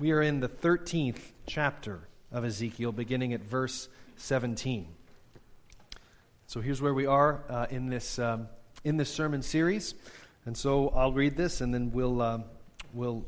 We 0.00 0.12
are 0.12 0.22
in 0.22 0.40
the 0.40 0.48
13th 0.48 1.20
chapter 1.46 2.00
of 2.32 2.42
Ezekiel, 2.42 2.90
beginning 2.90 3.34
at 3.34 3.42
verse 3.42 3.86
17. 4.16 4.88
So 6.46 6.62
here's 6.62 6.80
where 6.80 6.94
we 6.94 7.04
are 7.04 7.42
uh, 7.50 7.66
in, 7.68 7.90
this, 7.90 8.18
um, 8.18 8.48
in 8.82 8.96
this 8.96 9.12
sermon 9.12 9.42
series. 9.42 9.92
And 10.46 10.56
so 10.56 10.88
I'll 10.88 11.12
read 11.12 11.36
this 11.36 11.60
and 11.60 11.74
then 11.74 11.92
we'll, 11.92 12.22
uh, 12.22 12.38
we'll 12.94 13.26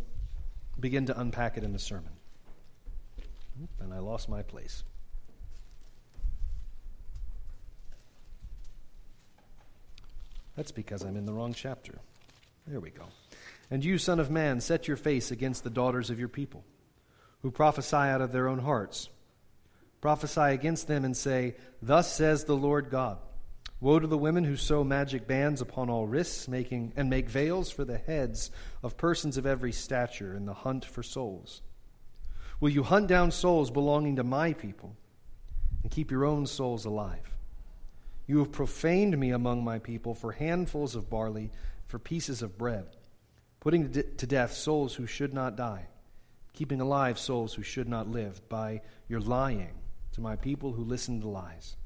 begin 0.81 1.05
to 1.07 1.21
unpack 1.21 1.59
it 1.59 1.63
in 1.63 1.75
the 1.75 1.79
sermon. 1.79 2.13
And 3.79 3.93
I 3.93 3.99
lost 3.99 4.31
my 4.31 4.41
place. 4.41 4.83
That's 10.57 10.73
because 10.73 11.03
I'm 11.03 11.19
in 11.19 11.27
the 11.27 11.35
wrong 11.35 11.53
chapter. 11.53 11.99
There 12.67 12.81
we 12.81 12.89
go. 12.89 13.05
And 13.73 13.83
you, 13.83 13.97
Son 13.97 14.21
of 14.21 14.31
Man, 14.31 14.61
set 14.61 14.87
your 14.87 14.99
face 14.99 15.31
against 15.31 15.65
the 15.65 15.71
daughters 15.71 16.11
of 16.11 16.19
your 16.19 16.29
people, 16.29 16.63
who 17.41 17.51
prophesy 17.51 17.97
out 17.97 18.21
of 18.21 18.31
their 18.31 18.47
own 18.47 18.59
hearts. 18.59 19.09
Prophesy 20.03 20.43
against 20.43 20.89
them 20.89 21.07
and 21.07 21.17
say, 21.17 21.55
Thus 21.81 22.13
says 22.15 22.45
the 22.45 22.55
Lord 22.55 22.91
God 22.91 23.17
Woe 23.81 23.99
to 23.99 24.07
the 24.07 24.19
women 24.19 24.45
who 24.45 24.57
sew 24.57 24.85
magic 24.85 25.27
bands 25.27 25.63
upon 25.63 25.89
all 25.89 26.07
wrists, 26.07 26.49
making, 26.49 26.93
and 26.97 27.09
make 27.09 27.31
veils 27.31 27.71
for 27.71 27.87
the 27.87 27.97
heads 27.97 28.51
of 28.83 28.99
persons 28.99 29.39
of 29.39 29.47
every 29.47 29.73
stature 29.73 30.37
in 30.37 30.45
the 30.45 30.53
hunt 30.53 30.85
for 30.85 31.03
souls. 31.03 31.63
Will 32.61 32.69
you 32.69 32.83
hunt 32.83 33.07
down 33.07 33.31
souls 33.31 33.71
belonging 33.71 34.17
to 34.17 34.23
my 34.23 34.53
people 34.53 34.95
and 35.83 35.91
keep 35.91 36.11
your 36.11 36.27
own 36.27 36.47
souls 36.47 36.85
alive? 36.85 37.35
You 38.27 38.41
have 38.41 38.53
profaned 38.53 39.17
me 39.17 39.31
among 39.31 39.65
my 39.65 39.79
people 39.79 40.15
for 40.15 40.33
handfuls 40.33 40.95
of 40.95 41.09
barley, 41.09 41.51
for 41.87 41.99
pieces 41.99 42.43
of 42.43 42.59
bread, 42.59 42.85
putting 43.63 43.93
to 43.93 44.27
death 44.27 44.53
souls 44.53 44.93
who 44.97 45.07
should 45.07 45.33
not 45.33 45.55
die, 45.55 45.87
keeping 46.53 46.81
alive 46.81 47.17
souls 47.17 47.55
who 47.55 47.63
should 47.63 47.89
not 47.89 48.09
live, 48.09 48.49
by 48.49 48.81
your 49.07 49.21
lying 49.21 49.73
to 50.11 50.21
my 50.21 50.35
people 50.35 50.73
who 50.73 50.83
listen 50.83 51.21
to 51.21 51.29
lies. 51.29 51.77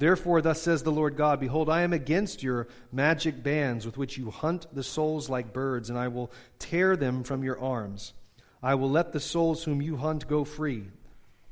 Therefore, 0.00 0.42
thus 0.42 0.60
says 0.60 0.82
the 0.82 0.90
Lord 0.90 1.16
God 1.16 1.38
Behold, 1.38 1.70
I 1.70 1.82
am 1.82 1.92
against 1.92 2.42
your 2.42 2.66
magic 2.90 3.44
bands 3.44 3.86
with 3.86 3.96
which 3.96 4.18
you 4.18 4.32
hunt 4.32 4.66
the 4.72 4.82
souls 4.82 5.30
like 5.30 5.52
birds, 5.52 5.88
and 5.88 5.96
I 5.96 6.08
will 6.08 6.32
tear 6.58 6.96
them 6.96 7.22
from 7.22 7.44
your 7.44 7.60
arms. 7.60 8.12
I 8.60 8.74
will 8.74 8.90
let 8.90 9.12
the 9.12 9.20
souls 9.20 9.62
whom 9.62 9.80
you 9.80 9.98
hunt 9.98 10.26
go 10.26 10.42
free, 10.42 10.88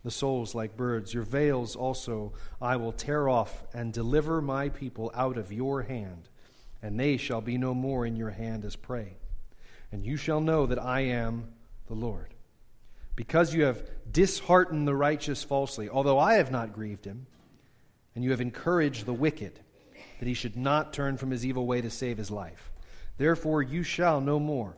the 0.03 0.11
souls 0.11 0.57
like 0.57 0.77
birds. 0.77 1.15
Your 1.15 1.23
veils 1.23 1.77
also 1.77 2.33
I 2.61 2.79
will 2.79 2.91
tear 2.91 3.29
off 3.29 3.63
and 3.73 3.93
deliver 3.93 4.43
my 4.43 4.71
people 4.71 5.13
out 5.15 5.39
of 5.39 5.53
your 5.53 5.83
hand, 5.83 6.29
and 6.83 6.99
they 6.99 7.17
shall 7.17 7.41
be 7.41 7.59
no 7.59 7.75
more 7.75 8.05
in 8.05 8.17
your 8.17 8.31
hand 8.31 8.65
as 8.65 8.75
prey. 8.75 9.19
And 9.97 10.05
you 10.05 10.19
shall 10.19 10.43
know 10.43 10.67
that 10.67 10.79
I 10.79 11.01
am 11.01 11.49
the 11.87 11.95
Lord. 11.95 12.35
Because 13.15 13.55
you 13.55 13.65
have 13.65 13.83
disheartened 14.13 14.87
the 14.87 14.95
righteous 14.95 15.43
falsely, 15.43 15.89
although 15.89 16.19
I 16.19 16.35
have 16.35 16.51
not 16.51 16.75
grieved 16.75 17.07
him, 17.07 17.27
and 18.15 18.23
you 18.23 18.33
have 18.33 18.43
encouraged 18.43 19.07
the 19.07 19.15
wicked, 19.15 19.59
that 20.19 20.29
he 20.29 20.35
should 20.35 20.55
not 20.55 20.93
turn 20.93 21.17
from 21.17 21.31
his 21.31 21.47
evil 21.47 21.67
way 21.67 21.81
to 21.81 21.89
save 21.89 22.19
his 22.19 22.31
life. 22.31 22.71
Therefore 23.17 23.63
you 23.63 23.83
shall 23.83 24.21
no 24.21 24.39
more 24.39 24.77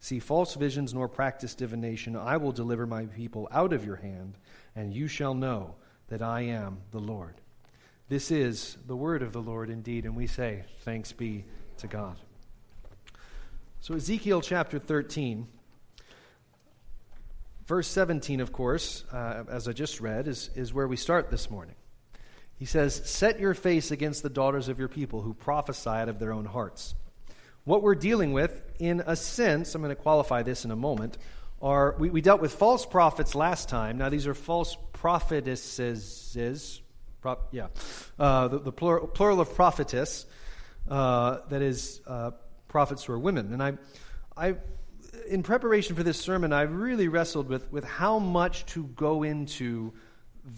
see 0.00 0.18
false 0.18 0.56
visions 0.56 0.92
nor 0.92 1.06
practice 1.06 1.54
divination. 1.54 2.16
I 2.16 2.36
will 2.36 2.50
deliver 2.50 2.88
my 2.88 3.06
people 3.06 3.48
out 3.52 3.72
of 3.72 3.86
your 3.86 3.94
hand, 3.94 4.36
and 4.74 4.92
you 4.92 5.06
shall 5.06 5.34
know 5.34 5.76
that 6.08 6.22
I 6.22 6.40
am 6.40 6.78
the 6.90 6.98
Lord. 6.98 7.40
This 8.08 8.32
is 8.32 8.78
the 8.84 8.96
word 8.96 9.22
of 9.22 9.32
the 9.32 9.40
Lord 9.40 9.70
indeed, 9.70 10.06
and 10.06 10.16
we 10.16 10.26
say, 10.26 10.64
Thanks 10.80 11.12
be 11.12 11.44
to 11.78 11.86
God. 11.86 12.16
So, 13.86 13.94
Ezekiel 13.94 14.40
chapter 14.40 14.80
13, 14.80 15.46
verse 17.68 17.86
17, 17.86 18.40
of 18.40 18.52
course, 18.52 19.04
uh, 19.12 19.44
as 19.48 19.68
I 19.68 19.72
just 19.74 20.00
read, 20.00 20.26
is, 20.26 20.50
is 20.56 20.74
where 20.74 20.88
we 20.88 20.96
start 20.96 21.30
this 21.30 21.48
morning. 21.52 21.76
He 22.56 22.64
says, 22.64 23.00
Set 23.08 23.38
your 23.38 23.54
face 23.54 23.92
against 23.92 24.24
the 24.24 24.28
daughters 24.28 24.68
of 24.68 24.80
your 24.80 24.88
people 24.88 25.22
who 25.22 25.34
prophesy 25.34 25.88
out 25.88 26.08
of 26.08 26.18
their 26.18 26.32
own 26.32 26.46
hearts. 26.46 26.96
What 27.62 27.80
we're 27.80 27.94
dealing 27.94 28.32
with, 28.32 28.60
in 28.80 29.04
a 29.06 29.14
sense, 29.14 29.72
I'm 29.76 29.82
going 29.82 29.94
to 29.94 30.02
qualify 30.02 30.42
this 30.42 30.64
in 30.64 30.72
a 30.72 30.76
moment, 30.76 31.16
are 31.62 31.94
we, 31.96 32.10
we 32.10 32.20
dealt 32.20 32.40
with 32.40 32.54
false 32.54 32.84
prophets 32.84 33.36
last 33.36 33.68
time. 33.68 33.98
Now, 33.98 34.08
these 34.08 34.26
are 34.26 34.34
false 34.34 34.76
prophetesses. 34.94 36.80
Prop, 37.20 37.50
yeah. 37.52 37.68
Uh, 38.18 38.48
the, 38.48 38.58
the 38.58 38.72
plural, 38.72 39.06
plural, 39.06 39.40
of 39.40 39.54
prophetess, 39.54 40.26
uh, 40.90 41.38
that 41.50 41.62
is, 41.62 42.00
uh, 42.04 42.32
prophets 42.76 43.04
who 43.04 43.12
are 43.14 43.18
women. 43.18 43.54
And 43.54 43.62
I, 43.62 43.72
I, 44.36 44.56
in 45.30 45.42
preparation 45.42 45.96
for 45.96 46.02
this 46.02 46.20
sermon, 46.20 46.52
I 46.52 46.60
really 46.60 47.08
wrestled 47.08 47.48
with, 47.48 47.72
with 47.72 47.84
how 47.84 48.18
much 48.18 48.66
to 48.66 48.84
go 48.84 49.22
into 49.22 49.94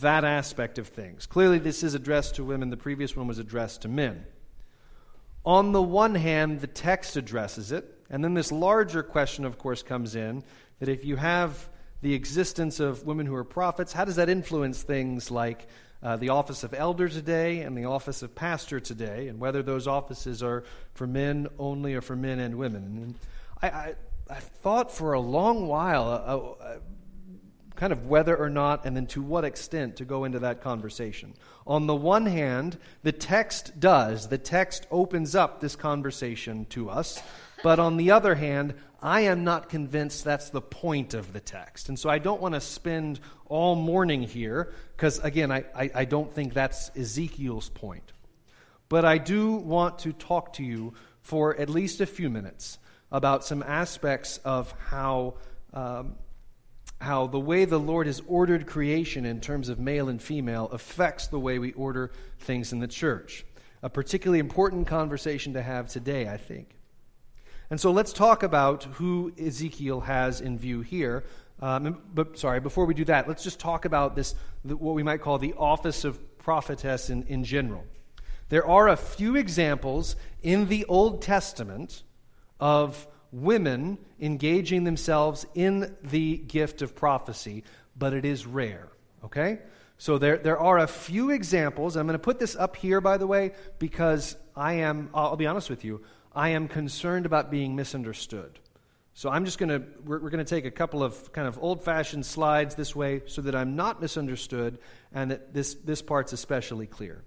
that 0.01 0.25
aspect 0.25 0.79
of 0.79 0.89
things. 0.89 1.27
Clearly, 1.27 1.61
this 1.61 1.85
is 1.85 1.95
addressed 1.95 2.35
to 2.35 2.45
women, 2.45 2.71
the 2.71 2.77
previous 2.77 3.15
one 3.15 3.29
was 3.29 3.39
addressed 3.39 3.83
to 3.83 3.89
men. 3.89 4.25
On 5.45 5.71
the 5.71 5.81
one 5.81 6.17
hand, 6.17 6.61
the 6.61 6.67
text 6.67 7.17
addresses 7.17 7.71
it, 7.71 7.85
and 8.11 8.25
then 8.25 8.35
this 8.35 8.51
larger 8.51 9.05
question, 9.05 9.45
of 9.45 9.57
course, 9.57 9.85
comes 9.85 10.17
in 10.17 10.43
that 10.81 10.89
if 10.89 11.05
you 11.05 11.15
have 11.15 11.69
the 12.03 12.15
existence 12.15 12.81
of 12.81 13.05
women 13.05 13.27
who 13.27 13.35
are 13.37 13.45
prophets, 13.45 13.93
how 13.93 14.05
does 14.05 14.17
that 14.17 14.29
influence 14.29 14.83
things 14.83 15.31
like 15.31 15.69
uh, 16.03 16.17
the 16.17 16.29
office 16.29 16.63
of 16.65 16.75
elder 16.75 17.09
today 17.09 17.61
and 17.61 17.77
the 17.77 17.85
office 17.85 18.23
of 18.23 18.35
pastor 18.35 18.81
today, 18.81 19.29
and 19.29 19.41
whether 19.41 19.63
those 19.63 19.87
offices 19.87 20.43
are 20.43 20.65
for 20.95 21.07
men 21.07 21.49
only 21.59 21.95
or 21.95 22.01
for 22.01 22.17
men 22.17 22.39
and 22.39 22.57
women? 22.57 22.83
And 22.83 23.15
I, 23.63 23.69
I, 23.69 23.95
I 24.31 24.41
thought 24.41 24.93
for 24.93 25.13
a 25.13 25.21
long 25.21 25.67
while, 25.67 26.57
uh, 26.61 26.65
uh, 26.65 26.79
kind 27.75 27.93
of 27.93 28.07
whether 28.07 28.37
or 28.37 28.51
not 28.51 28.85
and 28.85 28.97
then 28.97 29.07
to 29.07 29.23
what 29.23 29.45
extent 29.45 29.97
to 29.97 30.05
go 30.05 30.25
into 30.25 30.41
that 30.41 30.61
conversation. 30.61 31.33
On 31.67 31.87
the 31.87 31.95
one 31.95 32.27
hand, 32.27 32.77
the 33.05 33.13
text 33.13 33.79
does, 33.79 34.29
the 34.29 34.39
text 34.39 34.87
opens 34.91 35.37
up 35.37 35.61
this 35.61 35.77
conversation 35.77 36.65
to 36.71 36.91
us. 36.91 37.23
But 37.63 37.79
on 37.79 37.97
the 37.97 38.11
other 38.11 38.35
hand, 38.35 38.75
I 39.01 39.23
am 39.23 39.45
not 39.45 39.69
convinced 39.69 40.25
that's 40.25 40.51
the 40.51 40.61
point 40.61 41.15
of 41.15 41.33
the 41.33 41.41
text. 41.41 41.89
And 41.89 41.99
so 41.99 42.11
I 42.11 42.19
don't 42.19 42.41
want 42.41 42.55
to 42.55 42.61
spend 42.61 43.21
all 43.47 43.77
morning 43.77 44.23
here, 44.23 44.73
because 44.97 45.21
again, 45.21 45.53
I, 45.53 45.65
I, 45.75 45.91
I, 45.95 46.05
don't 46.05 46.33
think 46.33 46.53
that's 46.53 46.91
Ezekiel's 46.97 47.69
point. 47.69 48.13
But 48.89 49.05
I 49.05 49.19
do 49.19 49.53
want 49.53 50.01
to 50.01 50.13
talk 50.13 50.55
to 50.55 50.65
you 50.65 50.95
for 51.21 51.57
at 51.57 51.71
least 51.71 52.01
a 52.01 52.07
few 52.07 52.29
minutes 52.29 52.79
about 53.13 53.45
some 53.45 53.63
aspects 53.63 54.39
of 54.39 54.73
how 54.89 55.35
um, 55.73 56.17
how 57.01 57.27
the 57.29 57.39
way 57.39 57.65
the 57.65 57.79
Lord 57.79 58.07
has 58.07 58.21
ordered 58.27 58.67
creation 58.67 59.25
in 59.25 59.41
terms 59.41 59.69
of 59.69 59.79
male 59.79 60.09
and 60.09 60.21
female 60.21 60.69
affects 60.73 61.29
the 61.29 61.39
way 61.39 61.59
we 61.59 61.73
order 61.73 62.11
things 62.41 62.73
in 62.73 62.81
the 62.81 62.89
church. 62.89 63.45
A 63.83 63.89
particularly 63.89 64.41
important 64.41 64.89
conversation 64.89 65.53
to 65.53 65.63
have 65.63 65.89
today, 65.89 66.29
I 66.29 66.37
think. 66.37 66.78
And 67.71 67.81
so 67.81 67.91
let's 67.91 68.13
talk 68.13 68.43
about 68.43 68.85
who 68.85 69.33
Ezekiel 69.39 70.01
has 70.01 70.41
in 70.41 70.59
view 70.59 70.81
here. 70.81 71.25
Um, 71.61 72.01
but 72.15 72.39
sorry, 72.39 72.61
before 72.61 72.87
we 72.87 72.95
do 72.95 73.05
that, 73.07 73.29
let's 73.29 73.43
just 73.43 73.61
talk 73.61 73.85
about 73.85 74.15
this, 74.15 74.35
what 74.63 74.95
we 74.95 75.03
might 75.03 75.21
call 75.21 75.39
the 75.39 75.55
office 75.55 76.05
of 76.05 76.39
prophetess 76.39 77.11
in, 77.11 77.25
in 77.25 77.45
general. 77.45 77.85
There 78.49 78.67
are 78.67 78.89
a 78.89 78.97
few 78.97 79.37
examples 79.37 80.17
in 80.43 80.69
the 80.69 80.87
Old 80.87 81.21
Testament 81.21 82.03
of 82.59 83.07
women 83.33 83.99
engaging 84.21 84.85
themselves 84.85 85.45
in 85.55 85.95
the 86.03 86.39
gift 86.39 86.81
of 86.81 86.97
prophecy, 86.97 87.65
but 87.97 88.15
it 88.15 88.25
is 88.25 88.47
rare. 88.47 88.89
Okay? 89.25 89.59
So 89.99 90.17
there, 90.17 90.39
there 90.39 90.59
are 90.59 90.79
a 90.79 90.87
few 90.87 91.31
examples. 91.31 91.97
I'm 91.97 92.07
going 92.07 92.15
to 92.15 92.19
put 92.19 92.39
this 92.39 92.57
up 92.57 92.77
here, 92.77 93.01
by 93.01 93.19
the 93.19 93.27
way, 93.27 93.53
because 93.79 94.37
I 94.57 94.75
am, 94.75 95.11
I'll 95.13 95.37
be 95.37 95.47
honest 95.47 95.69
with 95.69 95.85
you, 95.85 96.03
I 96.39 96.51
am 96.51 96.69
concerned 96.69 97.27
about 97.27 97.51
being 97.51 97.75
misunderstood. 97.75 98.61
So 99.13 99.29
I'm 99.29 99.45
just 99.45 99.59
going 99.59 99.71
to, 99.71 99.83
we're, 100.05 100.21
we're 100.21 100.31
going 100.31 100.45
to 100.45 100.49
take 100.49 100.67
a 100.67 100.71
couple 100.71 101.03
of 101.03 101.33
kind 101.33 101.49
of 101.49 101.59
old 101.61 101.83
fashioned 101.83 102.25
slides 102.25 102.77
this 102.77 102.95
way 102.95 103.23
so 103.27 103.43
that 103.43 103.57
I'm 103.57 103.75
not 103.75 104.01
misunderstood 104.01 104.79
and 105.13 105.33
that 105.33 105.53
this, 105.53 105.75
this 105.75 106.01
part's 106.01 106.33
especially 106.33 106.87
clear. 106.87 107.25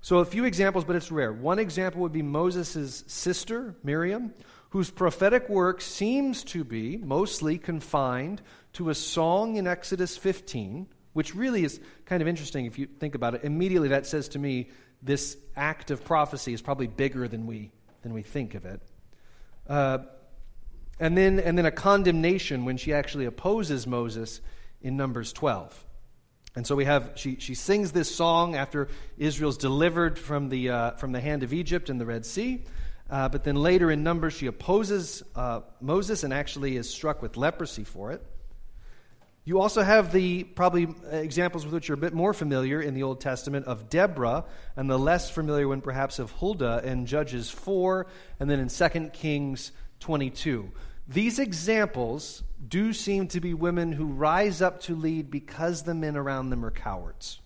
So 0.00 0.18
a 0.18 0.24
few 0.24 0.44
examples, 0.44 0.84
but 0.84 0.94
it's 0.94 1.10
rare. 1.10 1.32
One 1.32 1.58
example 1.58 2.02
would 2.02 2.12
be 2.12 2.22
Moses' 2.22 3.02
sister, 3.08 3.74
Miriam, 3.82 4.32
whose 4.70 4.92
prophetic 4.92 5.48
work 5.48 5.80
seems 5.80 6.44
to 6.44 6.62
be 6.62 6.98
mostly 6.98 7.58
confined 7.58 8.42
to 8.74 8.90
a 8.90 8.94
song 8.94 9.56
in 9.56 9.66
Exodus 9.66 10.16
15, 10.16 10.86
which 11.14 11.34
really 11.34 11.64
is 11.64 11.80
kind 12.04 12.22
of 12.22 12.28
interesting 12.28 12.66
if 12.66 12.78
you 12.78 12.86
think 12.86 13.16
about 13.16 13.34
it. 13.34 13.42
Immediately, 13.42 13.88
that 13.88 14.06
says 14.06 14.28
to 14.28 14.38
me 14.38 14.70
this 15.02 15.36
act 15.56 15.90
of 15.90 16.04
prophecy 16.04 16.52
is 16.52 16.62
probably 16.62 16.86
bigger 16.86 17.26
than 17.26 17.48
we, 17.48 17.72
than 18.06 18.14
we 18.14 18.22
think 18.22 18.54
of 18.54 18.64
it. 18.64 18.80
Uh, 19.68 19.98
and, 21.00 21.18
then, 21.18 21.40
and 21.40 21.58
then 21.58 21.66
a 21.66 21.72
condemnation 21.72 22.64
when 22.64 22.76
she 22.76 22.94
actually 22.94 23.24
opposes 23.24 23.84
Moses 23.84 24.40
in 24.80 24.96
Numbers 24.96 25.32
12. 25.32 25.84
And 26.54 26.64
so 26.64 26.76
we 26.76 26.84
have, 26.84 27.14
she, 27.16 27.34
she 27.40 27.56
sings 27.56 27.90
this 27.90 28.14
song 28.14 28.54
after 28.54 28.86
Israel's 29.18 29.58
delivered 29.58 30.20
from 30.20 30.50
the, 30.50 30.70
uh, 30.70 30.90
from 30.92 31.10
the 31.10 31.20
hand 31.20 31.42
of 31.42 31.52
Egypt 31.52 31.90
in 31.90 31.98
the 31.98 32.06
Red 32.06 32.24
Sea. 32.24 32.62
Uh, 33.10 33.28
but 33.28 33.42
then 33.42 33.56
later 33.56 33.90
in 33.90 34.04
Numbers, 34.04 34.34
she 34.34 34.46
opposes 34.46 35.24
uh, 35.34 35.62
Moses 35.80 36.22
and 36.22 36.32
actually 36.32 36.76
is 36.76 36.88
struck 36.88 37.22
with 37.22 37.36
leprosy 37.36 37.82
for 37.82 38.12
it. 38.12 38.24
You 39.46 39.60
also 39.60 39.82
have 39.82 40.10
the 40.10 40.42
probably 40.42 40.88
uh, 40.88 41.18
examples 41.18 41.64
with 41.64 41.72
which 41.72 41.86
you're 41.86 41.94
a 41.94 42.00
bit 42.00 42.12
more 42.12 42.34
familiar 42.34 42.82
in 42.82 42.94
the 42.94 43.04
Old 43.04 43.20
Testament 43.20 43.66
of 43.66 43.88
Deborah, 43.88 44.44
and 44.74 44.90
the 44.90 44.98
less 44.98 45.30
familiar 45.30 45.68
one 45.68 45.80
perhaps 45.80 46.18
of 46.18 46.32
Huldah 46.32 46.82
in 46.84 47.06
Judges 47.06 47.48
4, 47.48 48.08
and 48.40 48.50
then 48.50 48.58
in 48.58 48.68
2 48.68 49.10
Kings 49.12 49.70
22. 50.00 50.72
These 51.06 51.38
examples 51.38 52.42
do 52.68 52.92
seem 52.92 53.28
to 53.28 53.40
be 53.40 53.54
women 53.54 53.92
who 53.92 54.06
rise 54.06 54.60
up 54.60 54.80
to 54.82 54.96
lead 54.96 55.30
because 55.30 55.84
the 55.84 55.94
men 55.94 56.16
around 56.16 56.50
them 56.50 56.64
are 56.64 56.72
cowards. 56.72 57.40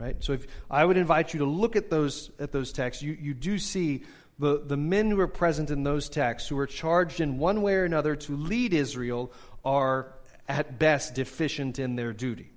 Right? 0.00 0.16
So 0.24 0.32
if 0.32 0.48
I 0.68 0.84
would 0.84 0.96
invite 0.96 1.34
you 1.34 1.38
to 1.38 1.46
look 1.46 1.76
at 1.76 1.88
those 1.88 2.32
at 2.40 2.50
those 2.50 2.72
texts, 2.72 3.00
you, 3.00 3.16
you 3.20 3.32
do 3.32 3.60
see 3.60 4.02
the, 4.40 4.60
the 4.66 4.76
men 4.76 5.08
who 5.08 5.20
are 5.20 5.28
present 5.28 5.70
in 5.70 5.84
those 5.84 6.08
texts 6.08 6.48
who 6.48 6.58
are 6.58 6.66
charged 6.66 7.20
in 7.20 7.38
one 7.38 7.62
way 7.62 7.74
or 7.74 7.84
another 7.84 8.16
to 8.16 8.36
lead 8.36 8.74
Israel 8.74 9.32
are 9.64 10.12
at 10.48 10.78
best 10.78 11.14
deficient 11.14 11.78
in 11.78 11.96
their 11.96 12.12
duty. 12.12 12.50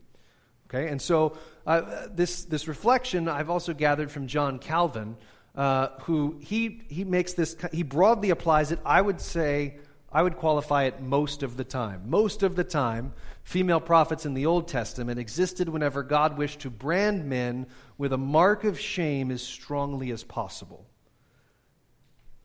Okay, 0.70 0.90
and 0.90 1.02
so 1.02 1.38
uh, 1.66 2.08
this, 2.12 2.44
this 2.44 2.68
reflection 2.68 3.30
I've 3.30 3.50
also 3.50 3.74
gathered 3.74 4.12
from 4.12 4.28
John 4.28 4.60
Calvin, 4.60 5.16
uh, 5.56 5.90
who 6.02 6.38
he, 6.42 6.82
he 6.90 7.06
makes 7.06 7.34
this, 7.34 7.56
he 7.72 7.84
broadly 7.84 8.32
applies 8.32 8.72
it, 8.72 8.80
I 8.86 9.02
would 9.02 9.22
say, 9.22 9.78
I 10.12 10.24
would 10.24 10.38
qualify 10.38 10.84
it 10.84 11.02
most 11.02 11.44
of 11.44 11.58
the 11.58 11.64
time. 11.64 12.04
Most 12.10 12.44
of 12.44 12.56
the 12.56 12.64
time, 12.64 13.14
female 13.44 13.80
prophets 13.80 14.26
in 14.26 14.34
the 14.34 14.46
Old 14.46 14.68
Testament 14.68 15.20
existed 15.20 15.70
whenever 15.70 16.04
God 16.04 16.38
wished 16.38 16.62
to 16.62 16.70
brand 16.70 17.26
men 17.26 17.68
with 17.98 18.14
a 18.14 18.18
mark 18.18 18.64
of 18.64 18.80
shame 18.80 19.32
as 19.32 19.42
strongly 19.42 20.12
as 20.12 20.24
possible. 20.24 20.86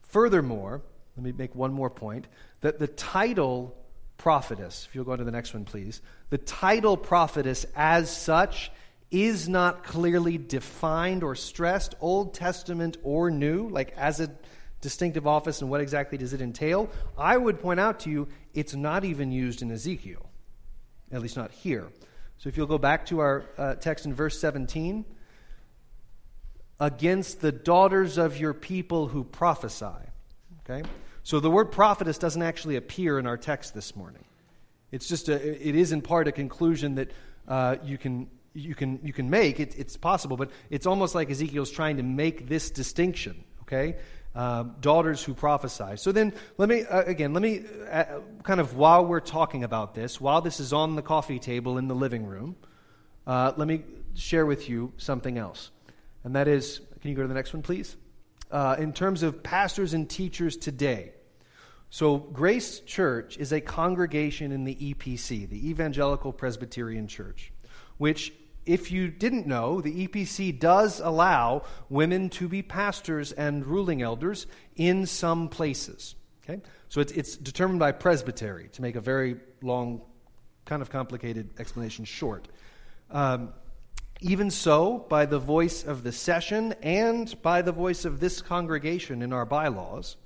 Furthermore, 0.02 0.82
let 1.16 1.24
me 1.24 1.32
make 1.32 1.54
one 1.54 1.72
more 1.72 1.90
point 1.90 2.28
that 2.60 2.78
the 2.78 2.88
title 2.88 3.76
prophetess, 4.22 4.86
if 4.88 4.94
you'll 4.94 5.04
go 5.04 5.16
to 5.16 5.24
the 5.24 5.32
next 5.32 5.52
one, 5.52 5.64
please, 5.64 6.00
the 6.30 6.38
title 6.38 6.96
prophetess 6.96 7.66
as 7.74 8.08
such 8.08 8.70
is 9.10 9.48
not 9.48 9.82
clearly 9.82 10.38
defined 10.38 11.24
or 11.24 11.34
stressed, 11.34 11.96
Old 12.00 12.32
Testament 12.32 12.98
or 13.02 13.32
New, 13.32 13.68
like 13.68 13.92
as 13.96 14.20
a 14.20 14.30
distinctive 14.80 15.26
office 15.26 15.60
and 15.60 15.68
what 15.68 15.80
exactly 15.80 16.18
does 16.18 16.32
it 16.32 16.40
entail, 16.40 16.88
I 17.18 17.36
would 17.36 17.58
point 17.58 17.80
out 17.80 17.98
to 18.00 18.10
you 18.10 18.28
it's 18.54 18.76
not 18.76 19.04
even 19.04 19.32
used 19.32 19.60
in 19.60 19.72
Ezekiel, 19.72 20.24
at 21.10 21.20
least 21.20 21.36
not 21.36 21.50
here. 21.50 21.88
So 22.38 22.48
if 22.48 22.56
you'll 22.56 22.68
go 22.68 22.78
back 22.78 23.06
to 23.06 23.18
our 23.18 23.44
uh, 23.58 23.74
text 23.74 24.06
in 24.06 24.14
verse 24.14 24.38
17, 24.38 25.04
against 26.78 27.40
the 27.40 27.50
daughters 27.50 28.18
of 28.18 28.38
your 28.38 28.54
people 28.54 29.08
who 29.08 29.24
prophesy. 29.24 29.86
Okay? 30.64 30.88
So 31.22 31.40
the 31.40 31.50
word 31.50 31.72
prophetess 31.72 32.18
doesn't 32.18 32.42
actually 32.42 32.76
appear 32.76 33.18
in 33.18 33.26
our 33.26 33.36
text 33.36 33.74
this 33.74 33.94
morning. 33.94 34.24
It's 34.90 35.08
just 35.08 35.28
a, 35.28 35.68
it 35.68 35.74
is 35.74 35.92
in 35.92 36.02
part 36.02 36.28
a 36.28 36.32
conclusion 36.32 36.96
that 36.96 37.10
uh, 37.48 37.76
you 37.84 37.96
can 37.96 38.28
you 38.54 38.74
can 38.74 39.00
you 39.02 39.12
can 39.12 39.30
make. 39.30 39.60
It, 39.60 39.78
it's 39.78 39.96
possible, 39.96 40.36
but 40.36 40.50
it's 40.68 40.86
almost 40.86 41.14
like 41.14 41.30
Ezekiel's 41.30 41.70
trying 41.70 41.96
to 41.96 42.02
make 42.02 42.48
this 42.48 42.70
distinction. 42.70 43.44
Okay, 43.62 43.96
uh, 44.34 44.64
daughters 44.80 45.22
who 45.22 45.34
prophesy. 45.34 45.96
So 45.96 46.12
then, 46.12 46.32
let 46.58 46.68
me, 46.68 46.84
uh, 46.84 47.02
again, 47.02 47.32
let 47.32 47.42
me, 47.42 47.64
uh, 47.90 48.04
kind 48.42 48.60
of 48.60 48.76
while 48.76 49.04
we're 49.04 49.20
talking 49.20 49.64
about 49.64 49.94
this, 49.94 50.20
while 50.20 50.40
this 50.40 50.60
is 50.60 50.72
on 50.72 50.96
the 50.96 51.02
coffee 51.02 51.38
table 51.38 51.78
in 51.78 51.88
the 51.88 51.94
living 51.94 52.26
room, 52.26 52.56
uh, 53.26 53.52
let 53.56 53.68
me 53.68 53.82
share 54.14 54.46
with 54.46 54.68
you 54.68 54.92
something 54.96 55.38
else. 55.38 55.70
And 56.24 56.36
that 56.36 56.48
is, 56.48 56.80
can 57.00 57.10
you 57.10 57.16
go 57.16 57.22
to 57.22 57.28
the 57.28 57.34
next 57.34 57.52
one, 57.52 57.62
please? 57.62 57.96
Uh, 58.52 58.76
in 58.78 58.92
terms 58.92 59.22
of 59.22 59.42
pastors 59.42 59.94
and 59.94 60.10
teachers 60.10 60.58
today. 60.58 61.10
So, 61.88 62.18
Grace 62.18 62.80
Church 62.80 63.38
is 63.38 63.50
a 63.50 63.62
congregation 63.62 64.52
in 64.52 64.64
the 64.64 64.74
EPC, 64.74 65.48
the 65.48 65.70
Evangelical 65.70 66.32
Presbyterian 66.32 67.08
Church, 67.08 67.50
which 67.96 68.32
if 68.64 68.92
you 68.92 69.08
didn't 69.08 69.46
know, 69.46 69.80
the 69.80 70.06
EPC 70.06 70.58
does 70.58 71.00
allow 71.00 71.62
women 71.88 72.28
to 72.30 72.48
be 72.48 72.62
pastors 72.62 73.32
and 73.32 73.66
ruling 73.66 74.02
elders 74.02 74.46
in 74.76 75.06
some 75.06 75.48
places. 75.48 76.14
Okay? 76.44 76.60
So 76.88 77.00
it's, 77.00 77.12
it's 77.12 77.36
determined 77.36 77.80
by 77.80 77.92
presbytery, 77.92 78.68
to 78.72 78.82
make 78.82 78.96
a 78.96 79.00
very 79.00 79.36
long, 79.62 80.02
kind 80.64 80.82
of 80.82 80.90
complicated 80.90 81.50
explanation 81.58 82.04
short. 82.04 82.48
Um, 83.10 83.52
even 84.22 84.50
so, 84.50 85.04
by 85.08 85.26
the 85.26 85.38
voice 85.38 85.84
of 85.84 86.04
the 86.04 86.12
session 86.12 86.74
and 86.80 87.40
by 87.42 87.60
the 87.60 87.72
voice 87.72 88.04
of 88.04 88.20
this 88.20 88.40
congregation 88.40 89.20
in 89.20 89.32
our 89.32 89.44
bylaws, 89.44 90.16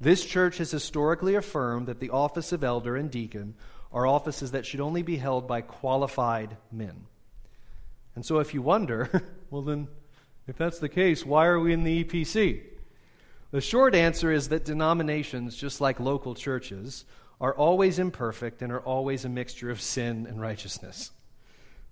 this 0.00 0.24
church 0.24 0.58
has 0.58 0.70
historically 0.70 1.36
affirmed 1.36 1.86
that 1.86 2.00
the 2.00 2.10
office 2.10 2.52
of 2.52 2.64
elder 2.64 2.96
and 2.96 3.10
deacon 3.10 3.54
are 3.92 4.06
offices 4.06 4.50
that 4.50 4.66
should 4.66 4.80
only 4.80 5.02
be 5.02 5.16
held 5.16 5.46
by 5.46 5.60
qualified 5.60 6.56
men. 6.72 7.06
And 8.14 8.26
so 8.26 8.40
if 8.40 8.54
you 8.54 8.60
wonder, 8.60 9.08
well, 9.50 9.62
then, 9.62 9.88
if 10.46 10.56
that's 10.56 10.80
the 10.80 10.88
case, 10.88 11.24
why 11.24 11.46
are 11.46 11.60
we 11.60 11.72
in 11.72 11.84
the 11.84 12.04
EPC? 12.04 12.62
The 13.52 13.60
short 13.60 13.94
answer 13.94 14.32
is 14.32 14.48
that 14.48 14.64
denominations, 14.64 15.56
just 15.56 15.80
like 15.80 16.00
local 16.00 16.34
churches, 16.34 17.04
are 17.40 17.54
always 17.54 17.98
imperfect 17.98 18.62
and 18.62 18.72
are 18.72 18.80
always 18.80 19.24
a 19.24 19.28
mixture 19.28 19.70
of 19.70 19.80
sin 19.80 20.26
and 20.26 20.40
righteousness. 20.40 21.12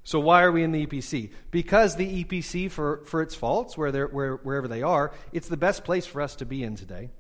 So, 0.07 0.21
why 0.21 0.45
are 0.45 0.53
we 0.53 0.63
in 0.63 0.71
the 0.71 0.87
EPC? 0.87 1.33
Because 1.51 1.97
the 1.97 2.23
EPC, 2.23 2.71
for, 2.71 3.03
for 3.07 3.23
its 3.23 3.35
faults, 3.35 3.77
where 3.77 4.07
where, 4.07 4.37
wherever 4.37 4.69
they 4.69 4.83
are, 4.83 5.13
it's 5.33 5.49
the 5.49 5.57
best 5.57 5.83
place 5.83 6.07
for 6.07 6.23
us 6.23 6.37
to 6.37 6.47
be 6.47 6.63
in 6.63 6.77
today. 6.77 7.11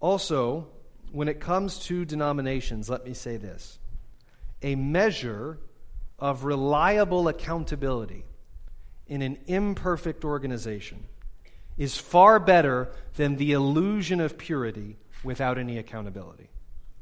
Also, 0.00 0.66
when 1.12 1.28
it 1.28 1.38
comes 1.38 1.78
to 1.86 2.04
denominations, 2.04 2.90
let 2.90 3.04
me 3.06 3.14
say 3.14 3.36
this 3.36 3.78
a 4.60 4.74
measure 4.74 5.60
of 6.18 6.42
reliable 6.42 7.28
accountability 7.28 8.24
in 9.06 9.22
an 9.22 9.38
imperfect 9.46 10.24
organization 10.24 11.04
is 11.78 11.96
far 11.96 12.40
better 12.40 12.90
than 13.14 13.36
the 13.36 13.52
illusion 13.52 14.20
of 14.20 14.36
purity 14.36 14.96
without 15.22 15.58
any 15.58 15.78
accountability. 15.78 16.50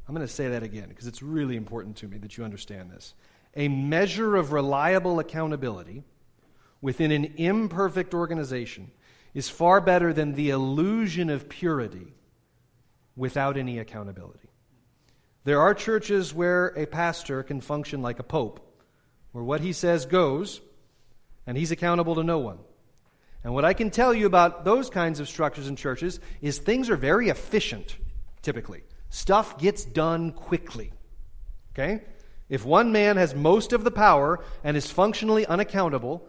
I'm 0.07 0.13
going 0.13 0.27
to 0.27 0.31
say 0.31 0.49
that 0.49 0.61
again 0.61 0.89
because 0.89 1.07
it's 1.07 1.23
really 1.23 1.55
important 1.55 1.95
to 1.97 2.07
me 2.07 2.19
that 2.19 2.37
you 2.37 2.43
understand 2.43 2.91
this. 2.91 3.15
A 3.55 3.67
measure 3.67 4.35
of 4.35 4.51
reliable 4.53 5.19
accountability 5.19 6.03
within 6.81 7.11
an 7.11 7.33
imperfect 7.37 8.13
organization 8.13 8.91
is 9.33 9.49
far 9.49 9.81
better 9.81 10.13
than 10.13 10.33
the 10.33 10.49
illusion 10.49 11.29
of 11.29 11.49
purity 11.49 12.13
without 13.15 13.57
any 13.57 13.79
accountability. 13.79 14.49
There 15.43 15.59
are 15.59 15.73
churches 15.73 16.33
where 16.33 16.67
a 16.67 16.85
pastor 16.85 17.43
can 17.43 17.61
function 17.61 18.01
like 18.01 18.19
a 18.19 18.23
pope 18.23 18.67
where 19.31 19.43
what 19.43 19.61
he 19.61 19.73
says 19.73 20.05
goes, 20.05 20.61
and 21.47 21.57
he's 21.57 21.71
accountable 21.71 22.15
to 22.15 22.23
no 22.23 22.39
one. 22.39 22.59
And 23.43 23.53
what 23.53 23.65
I 23.65 23.73
can 23.73 23.89
tell 23.89 24.13
you 24.13 24.27
about 24.27 24.65
those 24.65 24.89
kinds 24.89 25.19
of 25.19 25.27
structures 25.27 25.67
and 25.67 25.77
churches 25.77 26.19
is 26.41 26.59
things 26.59 26.89
are 26.89 26.95
very 26.95 27.29
efficient, 27.29 27.97
typically. 28.41 28.83
Stuff 29.09 29.57
gets 29.57 29.83
done 29.83 30.31
quickly. 30.31 30.91
Okay? 31.73 32.03
If 32.51 32.65
one 32.65 32.91
man 32.91 33.15
has 33.15 33.33
most 33.33 33.71
of 33.71 33.85
the 33.85 33.91
power 33.91 34.43
and 34.61 34.75
is 34.75 34.91
functionally 34.91 35.45
unaccountable, 35.45 36.27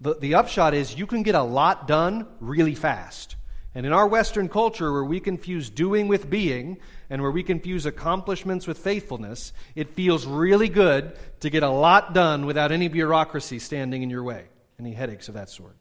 the, 0.00 0.14
the 0.14 0.34
upshot 0.36 0.72
is 0.72 0.96
you 0.96 1.06
can 1.06 1.22
get 1.22 1.34
a 1.34 1.42
lot 1.42 1.86
done 1.86 2.26
really 2.40 2.74
fast. 2.74 3.36
And 3.74 3.84
in 3.84 3.92
our 3.92 4.08
Western 4.08 4.48
culture, 4.48 4.90
where 4.90 5.04
we 5.04 5.20
confuse 5.20 5.68
doing 5.68 6.08
with 6.08 6.30
being, 6.30 6.78
and 7.10 7.20
where 7.20 7.30
we 7.30 7.42
confuse 7.42 7.84
accomplishments 7.84 8.66
with 8.66 8.78
faithfulness, 8.78 9.52
it 9.74 9.90
feels 9.90 10.24
really 10.24 10.70
good 10.70 11.14
to 11.40 11.50
get 11.50 11.62
a 11.62 11.68
lot 11.68 12.14
done 12.14 12.46
without 12.46 12.72
any 12.72 12.88
bureaucracy 12.88 13.58
standing 13.58 14.02
in 14.02 14.08
your 14.08 14.24
way, 14.24 14.46
any 14.78 14.94
headaches 14.94 15.28
of 15.28 15.34
that 15.34 15.50
sort. 15.50 15.76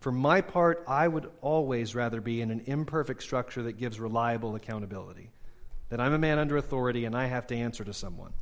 For 0.00 0.10
my 0.10 0.40
part, 0.40 0.82
I 0.88 1.06
would 1.06 1.30
always 1.42 1.94
rather 1.94 2.20
be 2.20 2.40
in 2.40 2.50
an 2.50 2.64
imperfect 2.66 3.22
structure 3.22 3.62
that 3.62 3.78
gives 3.78 4.00
reliable 4.00 4.56
accountability. 4.56 5.30
That 5.90 6.00
I'm 6.00 6.12
a 6.12 6.18
man 6.18 6.40
under 6.40 6.56
authority 6.56 7.04
and 7.04 7.14
I 7.16 7.26
have 7.26 7.46
to 7.46 7.56
answer 7.56 7.84
to 7.84 7.94
someone. 7.94 8.32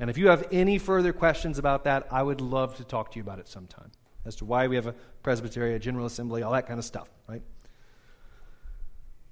And 0.00 0.10
if 0.10 0.18
you 0.18 0.28
have 0.28 0.46
any 0.52 0.78
further 0.78 1.12
questions 1.12 1.58
about 1.58 1.84
that, 1.84 2.06
I 2.10 2.22
would 2.22 2.40
love 2.40 2.76
to 2.76 2.84
talk 2.84 3.12
to 3.12 3.16
you 3.16 3.22
about 3.22 3.38
it 3.38 3.48
sometime 3.48 3.90
as 4.24 4.36
to 4.36 4.44
why 4.44 4.66
we 4.68 4.76
have 4.76 4.86
a 4.86 4.94
presbytery, 5.22 5.74
a 5.74 5.78
general 5.78 6.06
assembly, 6.06 6.42
all 6.42 6.52
that 6.52 6.66
kind 6.66 6.78
of 6.78 6.84
stuff, 6.84 7.08
right? 7.28 7.42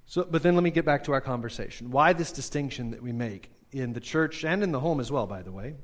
So, 0.05 0.23
but 0.29 0.41
then 0.41 0.55
let 0.55 0.63
me 0.63 0.71
get 0.71 0.85
back 0.85 1.03
to 1.05 1.13
our 1.13 1.21
conversation. 1.21 1.91
Why 1.91 2.13
this 2.13 2.31
distinction 2.31 2.91
that 2.91 3.01
we 3.01 3.11
make 3.11 3.51
in 3.71 3.93
the 3.93 3.99
church 3.99 4.43
and 4.43 4.63
in 4.63 4.71
the 4.71 4.79
home 4.79 4.99
as 4.99 5.11
well, 5.11 5.27
by 5.27 5.41
the 5.41 5.51
way? 5.51 5.75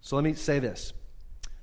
So 0.00 0.16
let 0.16 0.24
me 0.24 0.34
say 0.34 0.58
this. 0.58 0.92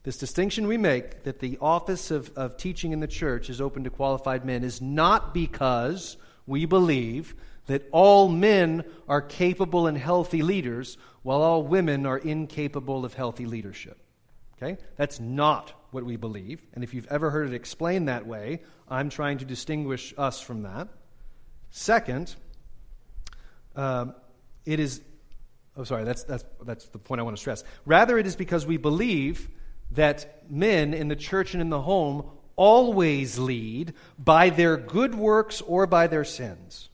This 0.03 0.17
distinction 0.17 0.67
we 0.67 0.77
make 0.77 1.23
that 1.23 1.39
the 1.39 1.57
office 1.61 2.11
of, 2.11 2.31
of 2.35 2.57
teaching 2.57 2.91
in 2.91 2.99
the 2.99 3.07
church 3.07 3.49
is 3.49 3.61
open 3.61 3.83
to 3.83 3.89
qualified 3.89 4.45
men 4.45 4.63
is 4.63 4.81
not 4.81 5.33
because 5.33 6.17
we 6.45 6.65
believe 6.65 7.35
that 7.67 7.87
all 7.91 8.27
men 8.27 8.83
are 9.07 9.21
capable 9.21 9.87
and 9.87 9.97
healthy 9.97 10.41
leaders 10.41 10.97
while 11.23 11.41
all 11.41 11.63
women 11.63 12.05
are 12.05 12.17
incapable 12.17 13.05
of 13.05 13.13
healthy 13.13 13.45
leadership. 13.45 13.97
Okay? 14.57 14.77
That's 14.95 15.19
not 15.19 15.73
what 15.91 16.03
we 16.03 16.15
believe. 16.15 16.61
And 16.73 16.83
if 16.83 16.93
you've 16.93 17.07
ever 17.07 17.29
heard 17.29 17.47
it 17.47 17.53
explained 17.53 18.07
that 18.07 18.25
way, 18.25 18.61
I'm 18.89 19.09
trying 19.09 19.39
to 19.39 19.45
distinguish 19.45 20.13
us 20.17 20.41
from 20.41 20.63
that. 20.63 20.87
Second, 21.69 22.35
um, 23.75 24.13
it 24.65 24.79
is 24.79 25.01
Oh, 25.77 25.85
sorry, 25.85 26.03
that's, 26.03 26.23
that's, 26.23 26.43
that's 26.65 26.85
the 26.89 26.99
point 26.99 27.21
I 27.21 27.23
want 27.23 27.37
to 27.37 27.39
stress. 27.39 27.63
Rather, 27.85 28.17
it 28.17 28.27
is 28.27 28.35
because 28.35 28.65
we 28.65 28.77
believe 28.77 29.49
that 29.91 30.51
men 30.51 30.93
in 30.93 31.07
the 31.07 31.15
church 31.15 31.53
and 31.53 31.61
in 31.61 31.69
the 31.69 31.81
home 31.81 32.29
always 32.61 33.39
lead 33.39 33.91
by 34.19 34.51
their 34.51 34.77
good 34.77 35.15
works 35.15 35.61
or 35.61 35.87
by 35.87 36.05
their 36.05 36.23
sins, 36.23 36.89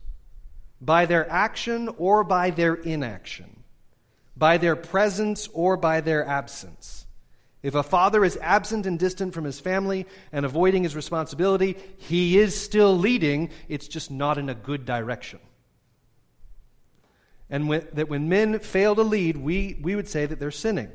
by 0.79 1.05
their 1.05 1.29
action 1.29 1.89
or 1.97 2.23
by 2.23 2.49
their 2.51 2.75
inaction, 2.75 3.63
by 4.37 4.57
their 4.57 4.77
presence 4.77 5.49
or 5.51 5.75
by 5.75 5.99
their 5.99 6.25
absence. 6.25 7.05
If 7.61 7.75
a 7.75 7.83
father 7.83 8.23
is 8.23 8.39
absent 8.41 8.85
and 8.85 8.97
distant 8.97 9.33
from 9.33 9.43
his 9.43 9.59
family 9.59 10.05
and 10.31 10.45
avoiding 10.45 10.83
his 10.83 10.95
responsibility, 10.95 11.75
he 11.97 12.39
is 12.39 12.57
still 12.57 12.97
leading, 12.97 13.49
it's 13.67 13.89
just 13.89 14.09
not 14.09 14.37
in 14.37 14.47
a 14.47 14.55
good 14.55 14.85
direction. 14.85 15.39
And 17.49 17.67
when, 17.67 17.85
that 17.91 18.07
when 18.07 18.29
men 18.29 18.59
fail 18.59 18.95
to 18.95 19.03
lead, 19.03 19.35
we, 19.35 19.77
we 19.81 19.97
would 19.97 20.07
say 20.07 20.25
that 20.27 20.39
they're 20.39 20.49
sinning. 20.49 20.91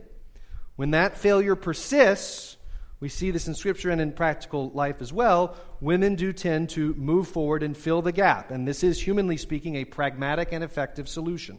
When 0.77 0.93
that 0.93 1.19
failure 1.19 1.57
persists, 1.57 2.57
we 3.03 3.09
see 3.09 3.33
this 3.33 3.49
in 3.49 3.57
Scripture 3.57 3.91
and 3.91 4.01
in 4.01 4.13
practical 4.13 4.71
life 4.71 5.03
as 5.03 5.13
well. 5.13 5.57
Women 5.81 6.15
do 6.15 6.33
tend 6.33 6.71
to 6.71 6.95
move 6.95 7.27
forward 7.27 7.65
and 7.65 7.77
fill 7.77 8.01
the 8.01 8.13
gap. 8.13 8.53
And 8.53 8.67
this 8.67 8.85
is, 8.85 9.03
humanly 9.03 9.37
speaking, 9.37 9.75
a 9.75 9.85
pragmatic 9.85 10.53
and 10.53 10.63
effective 10.63 11.09
solution. 11.09 11.59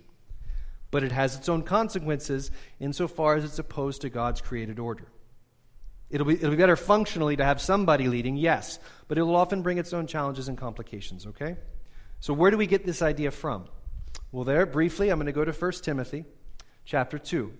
But 0.89 1.03
it 1.03 1.11
has 1.11 1.35
its 1.35 1.49
own 1.49 1.63
consequences 1.63 2.49
insofar 2.79 3.35
as 3.35 3.43
it's 3.43 3.59
opposed 3.59 4.03
to 4.03 4.09
God's 4.09 4.39
created 4.39 4.79
order. 4.79 5.11
It'll 6.09 6.25
be, 6.25 6.35
it'll 6.35 6.51
be 6.51 6.55
better 6.55 6.77
functionally 6.77 7.35
to 7.35 7.43
have 7.43 7.59
somebody 7.59 8.07
leading, 8.07 8.37
yes, 8.37 8.79
but 9.09 9.17
it 9.17 9.23
will 9.23 9.35
often 9.35 9.63
bring 9.63 9.79
its 9.79 9.91
own 9.91 10.07
challenges 10.07 10.47
and 10.47 10.57
complications, 10.57 11.27
okay? 11.27 11.57
So, 12.21 12.33
where 12.33 12.51
do 12.51 12.57
we 12.57 12.67
get 12.67 12.85
this 12.85 13.01
idea 13.01 13.31
from? 13.31 13.65
Well, 14.31 14.45
there, 14.45 14.65
briefly, 14.65 15.09
I'm 15.09 15.17
going 15.17 15.25
to 15.25 15.33
go 15.33 15.43
to 15.43 15.51
1 15.51 15.71
Timothy 15.81 16.23
chapter 16.85 17.19
2 17.19 17.51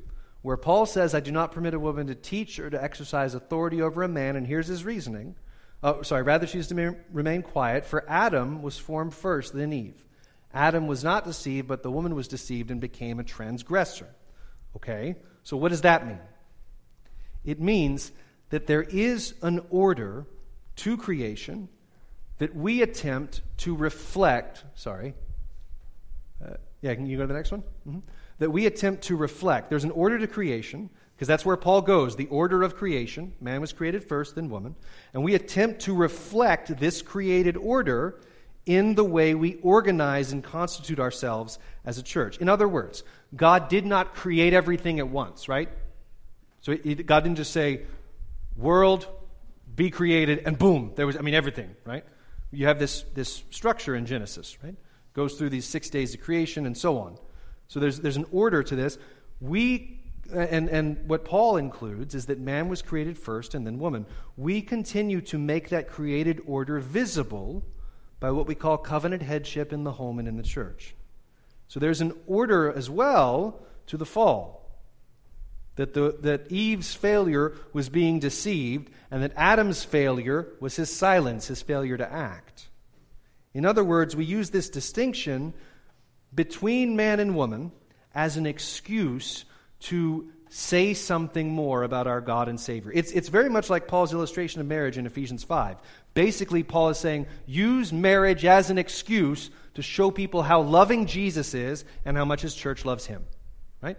where 0.43 0.57
Paul 0.57 0.85
says, 0.85 1.15
I 1.15 1.21
do 1.21 1.31
not 1.31 1.53
permit 1.53 1.73
a 1.73 1.79
woman 1.79 2.07
to 2.07 2.15
teach 2.15 2.59
or 2.59 2.69
to 2.69 2.81
exercise 2.81 3.33
authority 3.33 3.81
over 3.81 4.03
a 4.03 4.09
man, 4.09 4.35
and 4.35 4.45
here's 4.45 4.67
his 4.67 4.83
reasoning. 4.83 5.35
Oh, 5.81 6.01
sorry, 6.01 6.21
rather 6.21 6.45
she's 6.45 6.67
to 6.67 6.97
remain 7.11 7.41
quiet, 7.41 7.85
for 7.85 8.07
Adam 8.09 8.61
was 8.61 8.77
formed 8.77 9.13
first, 9.13 9.53
then 9.53 9.71
Eve. 9.71 10.05
Adam 10.53 10.85
was 10.85 11.03
not 11.03 11.23
deceived, 11.23 11.67
but 11.67 11.81
the 11.81 11.89
woman 11.89 12.13
was 12.13 12.27
deceived 12.27 12.71
and 12.71 12.81
became 12.81 13.19
a 13.19 13.23
transgressor. 13.23 14.07
Okay, 14.75 15.15
so 15.43 15.55
what 15.55 15.69
does 15.69 15.81
that 15.81 16.05
mean? 16.05 16.19
It 17.45 17.61
means 17.61 18.11
that 18.49 18.67
there 18.67 18.83
is 18.83 19.33
an 19.41 19.61
order 19.69 20.27
to 20.77 20.97
creation 20.97 21.69
that 22.39 22.53
we 22.53 22.81
attempt 22.81 23.41
to 23.59 23.75
reflect. 23.75 24.65
Sorry. 24.75 25.13
Uh, 26.43 26.55
yeah, 26.81 26.93
can 26.95 27.05
you 27.05 27.15
go 27.15 27.23
to 27.23 27.27
the 27.27 27.33
next 27.33 27.51
one? 27.51 27.63
Mm-hmm 27.87 27.99
that 28.43 28.49
we 28.49 28.65
attempt 28.65 29.03
to 29.03 29.15
reflect. 29.15 29.69
There's 29.69 29.85
an 29.85 29.91
order 29.91 30.19
to 30.19 30.27
creation, 30.27 30.89
because 31.15 31.29
that's 31.29 31.45
where 31.45 31.55
Paul 31.55 31.81
goes 31.81 32.17
the 32.17 32.25
order 32.25 32.61
of 32.61 32.75
creation. 32.75 33.31
Man 33.39 33.61
was 33.61 33.71
created 33.71 34.03
first, 34.03 34.35
then 34.35 34.49
woman. 34.49 34.75
And 35.13 35.23
we 35.23 35.33
attempt 35.33 35.83
to 35.83 35.95
reflect 35.95 36.77
this 36.77 37.01
created 37.01 37.55
order 37.55 38.19
in 38.65 38.95
the 38.95 39.03
way 39.05 39.33
we 39.33 39.55
organize 39.61 40.33
and 40.33 40.43
constitute 40.43 40.99
ourselves 40.99 41.57
as 41.85 41.97
a 41.97 42.03
church. 42.03 42.37
In 42.39 42.49
other 42.49 42.67
words, 42.67 43.05
God 43.33 43.69
did 43.69 43.85
not 43.85 44.13
create 44.13 44.53
everything 44.53 44.99
at 44.99 45.07
once, 45.07 45.47
right? 45.47 45.69
So 46.59 46.75
God 46.75 47.23
didn't 47.23 47.37
just 47.37 47.53
say, 47.53 47.83
world, 48.57 49.07
be 49.73 49.89
created, 49.89 50.43
and 50.45 50.57
boom, 50.57 50.91
there 50.95 51.07
was, 51.07 51.15
I 51.15 51.21
mean, 51.21 51.33
everything, 51.33 51.77
right? 51.85 52.03
You 52.51 52.67
have 52.67 52.77
this, 52.77 53.05
this 53.13 53.41
structure 53.51 53.95
in 53.95 54.05
Genesis, 54.05 54.57
right? 54.61 54.75
Goes 55.13 55.35
through 55.35 55.51
these 55.51 55.65
six 55.65 55.89
days 55.89 56.13
of 56.13 56.19
creation 56.19 56.65
and 56.65 56.77
so 56.77 56.97
on. 56.97 57.17
So 57.67 57.79
there's, 57.79 57.99
there's 57.99 58.17
an 58.17 58.25
order 58.31 58.63
to 58.63 58.75
this. 58.75 58.97
We, 59.41 59.99
and, 60.33 60.69
and 60.69 61.07
what 61.07 61.25
Paul 61.25 61.57
includes 61.57 62.15
is 62.15 62.27
that 62.27 62.39
man 62.39 62.69
was 62.69 62.81
created 62.81 63.17
first 63.17 63.55
and 63.55 63.65
then 63.65 63.79
woman. 63.79 64.05
We 64.37 64.61
continue 64.61 65.21
to 65.21 65.37
make 65.37 65.69
that 65.69 65.89
created 65.89 66.41
order 66.45 66.79
visible 66.79 67.63
by 68.19 68.31
what 68.31 68.47
we 68.47 68.55
call 68.55 68.77
covenant 68.77 69.21
headship 69.21 69.73
in 69.73 69.83
the 69.83 69.91
home 69.91 70.19
and 70.19 70.27
in 70.27 70.37
the 70.37 70.43
church. 70.43 70.95
So 71.67 71.79
there's 71.79 72.01
an 72.01 72.13
order 72.27 72.71
as 72.71 72.89
well 72.89 73.65
to 73.87 73.97
the 73.97 74.05
fall. 74.05 74.61
That, 75.75 75.93
the, 75.93 76.15
that 76.21 76.51
Eve's 76.51 76.93
failure 76.93 77.53
was 77.73 77.89
being 77.89 78.19
deceived, 78.19 78.91
and 79.09 79.23
that 79.23 79.33
Adam's 79.35 79.83
failure 79.83 80.49
was 80.59 80.75
his 80.75 80.93
silence, 80.93 81.47
his 81.47 81.63
failure 81.63 81.97
to 81.97 82.09
act. 82.09 82.69
In 83.55 83.65
other 83.65 83.83
words, 83.83 84.15
we 84.15 84.23
use 84.23 84.51
this 84.51 84.69
distinction 84.69 85.53
between 86.33 86.95
man 86.95 87.19
and 87.19 87.35
woman 87.35 87.71
as 88.13 88.37
an 88.37 88.45
excuse 88.45 89.45
to 89.81 90.29
say 90.49 90.93
something 90.93 91.49
more 91.49 91.83
about 91.83 92.05
our 92.05 92.21
God 92.21 92.47
and 92.47 92.59
Savior. 92.59 92.91
It's, 92.93 93.11
it's 93.11 93.27
very 93.27 93.49
much 93.49 93.69
like 93.71 93.87
Paul's 93.87 94.13
illustration 94.13 94.61
of 94.61 94.67
marriage 94.67 94.99
in 94.99 95.07
Ephesians 95.07 95.43
5. 95.43 95.77
Basically, 96.13 96.61
Paul 96.61 96.89
is 96.89 96.99
saying, 96.99 97.25
use 97.47 97.91
marriage 97.91 98.45
as 98.45 98.69
an 98.69 98.77
excuse 98.77 99.49
to 99.73 99.81
show 99.81 100.11
people 100.11 100.43
how 100.43 100.61
loving 100.61 101.07
Jesus 101.07 101.55
is 101.55 101.85
and 102.05 102.15
how 102.15 102.25
much 102.25 102.41
his 102.41 102.53
church 102.53 102.85
loves 102.85 103.07
him. 103.07 103.25
Right? 103.81 103.97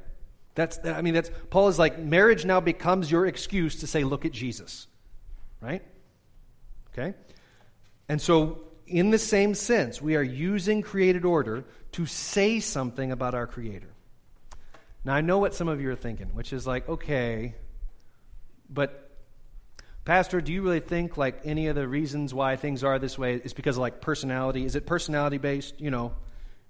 That's, 0.54 0.78
I 0.84 1.02
mean, 1.02 1.14
that's, 1.14 1.30
Paul 1.50 1.66
is 1.66 1.78
like, 1.78 1.98
marriage 1.98 2.44
now 2.44 2.60
becomes 2.60 3.10
your 3.10 3.26
excuse 3.26 3.80
to 3.80 3.88
say, 3.88 4.04
look 4.04 4.24
at 4.24 4.30
Jesus. 4.30 4.86
Right? 5.60 5.82
Okay? 6.92 7.14
And 8.08 8.22
so 8.22 8.60
in 8.86 9.10
the 9.10 9.18
same 9.18 9.54
sense, 9.54 10.00
we 10.00 10.16
are 10.16 10.22
using 10.22 10.82
created 10.82 11.24
order 11.24 11.64
to 11.94 12.06
say 12.06 12.60
something 12.60 13.12
about 13.12 13.34
our 13.34 13.46
Creator. 13.46 13.90
Now, 15.04 15.14
I 15.14 15.20
know 15.20 15.38
what 15.38 15.54
some 15.54 15.68
of 15.68 15.80
you 15.80 15.90
are 15.90 15.96
thinking, 15.96 16.28
which 16.34 16.52
is 16.52 16.66
like, 16.66 16.88
okay, 16.88 17.54
but 18.68 19.10
Pastor, 20.04 20.40
do 20.40 20.52
you 20.52 20.62
really 20.62 20.80
think 20.80 21.16
like 21.16 21.42
any 21.44 21.68
of 21.68 21.76
the 21.76 21.86
reasons 21.86 22.34
why 22.34 22.56
things 22.56 22.82
are 22.82 22.98
this 22.98 23.16
way 23.16 23.36
is 23.36 23.52
because 23.52 23.76
of 23.76 23.82
like 23.82 24.00
personality? 24.00 24.64
Is 24.64 24.74
it 24.74 24.86
personality 24.86 25.38
based? 25.38 25.80
You 25.80 25.90
know, 25.90 26.14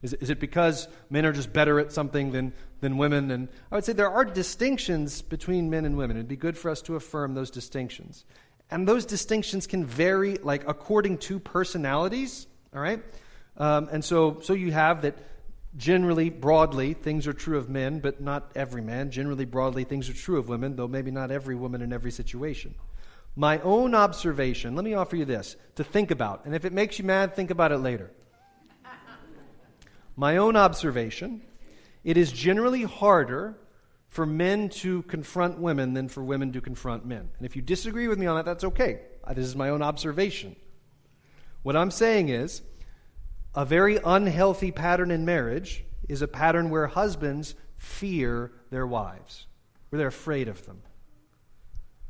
is 0.02 0.12
it, 0.12 0.22
is 0.22 0.28
it 0.28 0.40
because 0.40 0.88
men 1.08 1.24
are 1.24 1.32
just 1.32 1.54
better 1.54 1.80
at 1.80 1.90
something 1.90 2.30
than, 2.30 2.52
than 2.80 2.98
women? 2.98 3.30
And 3.30 3.48
I 3.72 3.76
would 3.76 3.84
say 3.84 3.94
there 3.94 4.10
are 4.10 4.26
distinctions 4.26 5.22
between 5.22 5.70
men 5.70 5.86
and 5.86 5.96
women. 5.96 6.18
It'd 6.18 6.28
be 6.28 6.36
good 6.36 6.58
for 6.58 6.70
us 6.70 6.82
to 6.82 6.96
affirm 6.96 7.32
those 7.32 7.50
distinctions. 7.50 8.26
And 8.70 8.86
those 8.86 9.06
distinctions 9.06 9.66
can 9.66 9.86
vary, 9.86 10.36
like, 10.36 10.68
according 10.68 11.18
to 11.18 11.38
personalities, 11.38 12.46
all 12.74 12.82
right? 12.82 13.02
Um, 13.56 13.88
and 13.92 14.04
so, 14.04 14.40
so 14.40 14.52
you 14.52 14.72
have 14.72 15.02
that 15.02 15.16
generally, 15.76 16.30
broadly, 16.30 16.94
things 16.94 17.26
are 17.26 17.32
true 17.32 17.58
of 17.58 17.68
men, 17.68 18.00
but 18.00 18.20
not 18.20 18.50
every 18.54 18.82
man. 18.82 19.10
Generally, 19.10 19.46
broadly, 19.46 19.84
things 19.84 20.08
are 20.08 20.14
true 20.14 20.38
of 20.38 20.48
women, 20.48 20.76
though 20.76 20.88
maybe 20.88 21.10
not 21.10 21.30
every 21.30 21.54
woman 21.54 21.82
in 21.82 21.92
every 21.92 22.10
situation. 22.10 22.74
My 23.36 23.58
own 23.60 23.94
observation, 23.94 24.76
let 24.76 24.84
me 24.84 24.94
offer 24.94 25.16
you 25.16 25.24
this 25.24 25.56
to 25.76 25.84
think 25.84 26.10
about. 26.10 26.44
And 26.44 26.54
if 26.54 26.64
it 26.64 26.72
makes 26.72 26.98
you 26.98 27.04
mad, 27.04 27.34
think 27.34 27.50
about 27.50 27.72
it 27.72 27.78
later. 27.78 28.10
My 30.16 30.36
own 30.36 30.54
observation, 30.54 31.42
it 32.04 32.16
is 32.16 32.30
generally 32.30 32.84
harder 32.84 33.56
for 34.08 34.24
men 34.24 34.68
to 34.68 35.02
confront 35.02 35.58
women 35.58 35.94
than 35.94 36.08
for 36.08 36.22
women 36.22 36.52
to 36.52 36.60
confront 36.60 37.04
men. 37.04 37.28
And 37.36 37.44
if 37.44 37.56
you 37.56 37.62
disagree 37.62 38.06
with 38.06 38.16
me 38.16 38.26
on 38.26 38.36
that, 38.36 38.44
that's 38.44 38.62
okay. 38.62 39.00
This 39.34 39.46
is 39.46 39.56
my 39.56 39.70
own 39.70 39.82
observation. 39.82 40.54
What 41.64 41.74
I'm 41.74 41.90
saying 41.90 42.28
is, 42.28 42.62
a 43.54 43.64
very 43.64 43.98
unhealthy 44.04 44.70
pattern 44.70 45.10
in 45.10 45.24
marriage 45.24 45.84
is 46.08 46.22
a 46.22 46.28
pattern 46.28 46.70
where 46.70 46.86
husbands 46.86 47.54
fear 47.76 48.52
their 48.70 48.86
wives, 48.86 49.46
where 49.88 49.98
they're 49.98 50.08
afraid 50.08 50.48
of 50.48 50.64
them. 50.66 50.82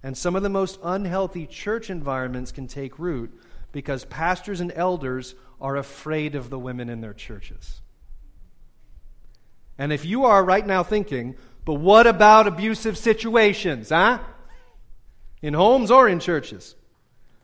And 0.02 0.16
some 0.16 0.36
of 0.36 0.42
the 0.42 0.48
most 0.48 0.78
unhealthy 0.82 1.46
church 1.46 1.90
environments 1.90 2.52
can 2.52 2.66
take 2.66 2.98
root 2.98 3.32
because 3.72 4.04
pastors 4.04 4.60
and 4.60 4.72
elders 4.74 5.34
are 5.60 5.76
afraid 5.76 6.34
of 6.34 6.50
the 6.50 6.58
women 6.58 6.88
in 6.88 7.00
their 7.00 7.14
churches. 7.14 7.80
And 9.78 9.92
if 9.92 10.04
you 10.04 10.24
are 10.26 10.44
right 10.44 10.66
now 10.66 10.82
thinking, 10.82 11.36
but 11.64 11.74
what 11.74 12.06
about 12.06 12.46
abusive 12.46 12.96
situations, 12.96 13.88
huh? 13.88 14.18
In 15.42 15.54
homes 15.54 15.90
or 15.90 16.08
in 16.08 16.20
churches? 16.20 16.74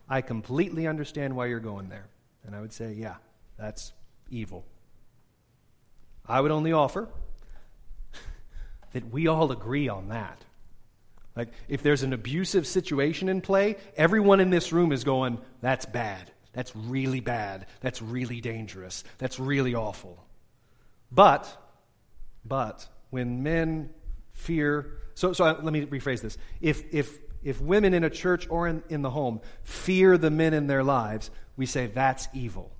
I 0.07 0.21
completely 0.21 0.87
understand 0.87 1.35
why 1.35 1.47
you're 1.47 1.59
going 1.59 1.89
there. 1.89 2.07
And 2.45 2.55
I 2.55 2.61
would 2.61 2.73
say, 2.73 2.93
yeah, 2.93 3.15
that's 3.61 3.93
evil. 4.31 4.65
I 6.27 6.41
would 6.41 6.49
only 6.49 6.73
offer 6.73 7.07
that 8.93 9.11
we 9.11 9.27
all 9.27 9.51
agree 9.51 9.87
on 9.87 10.09
that. 10.09 10.43
Like, 11.35 11.49
if 11.69 11.83
there's 11.83 12.01
an 12.03 12.11
abusive 12.11 12.65
situation 12.65 13.29
in 13.29 13.39
play, 13.39 13.77
everyone 13.95 14.39
in 14.39 14.49
this 14.49 14.73
room 14.73 14.91
is 14.91 15.03
going, 15.03 15.37
that's 15.61 15.85
bad. 15.85 16.31
That's 16.53 16.75
really 16.75 17.21
bad. 17.21 17.67
That's 17.81 18.01
really 18.01 18.41
dangerous. 18.41 19.03
That's 19.19 19.39
really 19.39 19.75
awful. 19.75 20.25
But, 21.11 21.55
but, 22.43 22.87
when 23.11 23.43
men 23.43 23.91
fear. 24.33 24.97
So, 25.13 25.33
so 25.33 25.45
uh, 25.45 25.59
let 25.61 25.71
me 25.71 25.85
rephrase 25.85 26.21
this. 26.21 26.37
If, 26.59 26.93
if, 26.93 27.19
if 27.43 27.61
women 27.61 27.93
in 27.93 28.03
a 28.03 28.09
church 28.09 28.47
or 28.49 28.67
in, 28.67 28.83
in 28.89 29.03
the 29.03 29.09
home 29.11 29.39
fear 29.63 30.17
the 30.17 30.31
men 30.31 30.53
in 30.53 30.67
their 30.67 30.83
lives, 30.83 31.29
we 31.55 31.67
say 31.67 31.85
that's 31.87 32.27
evil. 32.33 32.71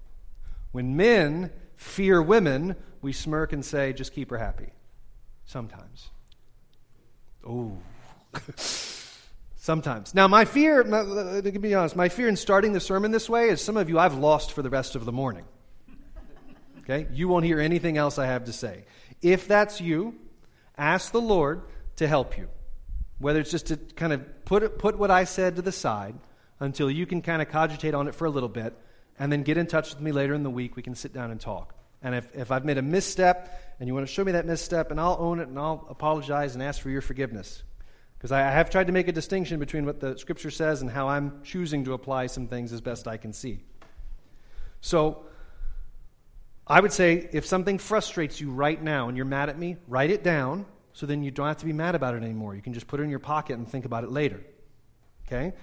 When 0.71 0.95
men 0.95 1.51
fear 1.75 2.21
women, 2.21 2.75
we 3.01 3.13
smirk 3.13 3.53
and 3.53 3.63
say, 3.65 3.93
just 3.93 4.13
keep 4.13 4.29
her 4.29 4.37
happy. 4.37 4.69
Sometimes. 5.45 6.09
Oh. 7.47 7.77
Sometimes. 9.57 10.15
Now, 10.15 10.27
my 10.27 10.45
fear, 10.45 10.83
to 10.83 11.59
be 11.59 11.75
honest, 11.75 11.95
my 11.95 12.09
fear 12.09 12.27
in 12.27 12.35
starting 12.35 12.73
the 12.73 12.79
sermon 12.79 13.11
this 13.11 13.29
way 13.29 13.49
is 13.49 13.61
some 13.61 13.77
of 13.77 13.89
you 13.89 13.99
I've 13.99 14.17
lost 14.17 14.53
for 14.53 14.61
the 14.61 14.69
rest 14.69 14.95
of 14.95 15.05
the 15.05 15.11
morning. 15.11 15.45
Okay? 16.79 17.07
You 17.11 17.27
won't 17.27 17.45
hear 17.45 17.59
anything 17.59 17.97
else 17.97 18.17
I 18.17 18.25
have 18.25 18.45
to 18.45 18.53
say. 18.53 18.85
If 19.21 19.47
that's 19.47 19.79
you, 19.79 20.15
ask 20.77 21.11
the 21.11 21.21
Lord 21.21 21.63
to 21.97 22.07
help 22.07 22.37
you. 22.37 22.47
Whether 23.19 23.39
it's 23.39 23.51
just 23.51 23.67
to 23.67 23.77
kind 23.77 24.13
of 24.13 24.45
put, 24.45 24.63
it, 24.63 24.79
put 24.79 24.97
what 24.97 25.11
I 25.11 25.25
said 25.25 25.57
to 25.57 25.61
the 25.61 25.71
side 25.71 26.15
until 26.59 26.89
you 26.89 27.05
can 27.05 27.21
kind 27.21 27.41
of 27.41 27.49
cogitate 27.49 27.93
on 27.93 28.07
it 28.07 28.15
for 28.15 28.25
a 28.25 28.31
little 28.31 28.49
bit, 28.49 28.75
and 29.21 29.31
then 29.31 29.43
get 29.43 29.55
in 29.55 29.67
touch 29.67 29.91
with 29.93 30.01
me 30.01 30.11
later 30.11 30.33
in 30.33 30.41
the 30.41 30.49
week. 30.49 30.75
We 30.75 30.81
can 30.81 30.95
sit 30.95 31.13
down 31.13 31.29
and 31.29 31.39
talk. 31.39 31.75
And 32.01 32.15
if, 32.15 32.35
if 32.35 32.49
I've 32.49 32.65
made 32.65 32.79
a 32.79 32.81
misstep 32.81 33.75
and 33.79 33.87
you 33.87 33.93
want 33.93 34.07
to 34.07 34.11
show 34.11 34.23
me 34.23 34.31
that 34.31 34.47
misstep, 34.47 34.89
and 34.89 34.99
I'll 34.99 35.17
own 35.19 35.39
it 35.39 35.47
and 35.47 35.59
I'll 35.59 35.85
apologize 35.91 36.55
and 36.55 36.63
ask 36.63 36.81
for 36.81 36.89
your 36.89 37.01
forgiveness. 37.01 37.61
Because 38.17 38.31
I 38.31 38.39
have 38.39 38.71
tried 38.71 38.87
to 38.87 38.93
make 38.93 39.07
a 39.07 39.11
distinction 39.11 39.59
between 39.59 39.85
what 39.85 39.99
the 39.99 40.17
Scripture 40.17 40.49
says 40.49 40.81
and 40.81 40.89
how 40.89 41.07
I'm 41.07 41.43
choosing 41.43 41.85
to 41.85 41.93
apply 41.93 42.27
some 42.27 42.47
things 42.47 42.73
as 42.73 42.81
best 42.81 43.07
I 43.07 43.17
can 43.17 43.31
see. 43.31 43.59
So, 44.81 45.23
I 46.65 46.79
would 46.79 46.91
say 46.91 47.29
if 47.31 47.45
something 47.45 47.77
frustrates 47.77 48.41
you 48.41 48.49
right 48.49 48.81
now 48.81 49.07
and 49.07 49.15
you're 49.15 49.27
mad 49.27 49.49
at 49.49 49.59
me, 49.59 49.77
write 49.87 50.09
it 50.09 50.23
down 50.23 50.65
so 50.93 51.05
then 51.05 51.21
you 51.21 51.29
don't 51.29 51.47
have 51.47 51.57
to 51.57 51.65
be 51.65 51.73
mad 51.73 51.93
about 51.93 52.15
it 52.15 52.23
anymore. 52.23 52.55
You 52.55 52.61
can 52.63 52.73
just 52.73 52.87
put 52.87 52.99
it 52.99 53.03
in 53.03 53.11
your 53.11 53.19
pocket 53.19 53.59
and 53.59 53.69
think 53.69 53.85
about 53.85 54.03
it 54.03 54.09
later. 54.09 54.41
Okay? 55.27 55.53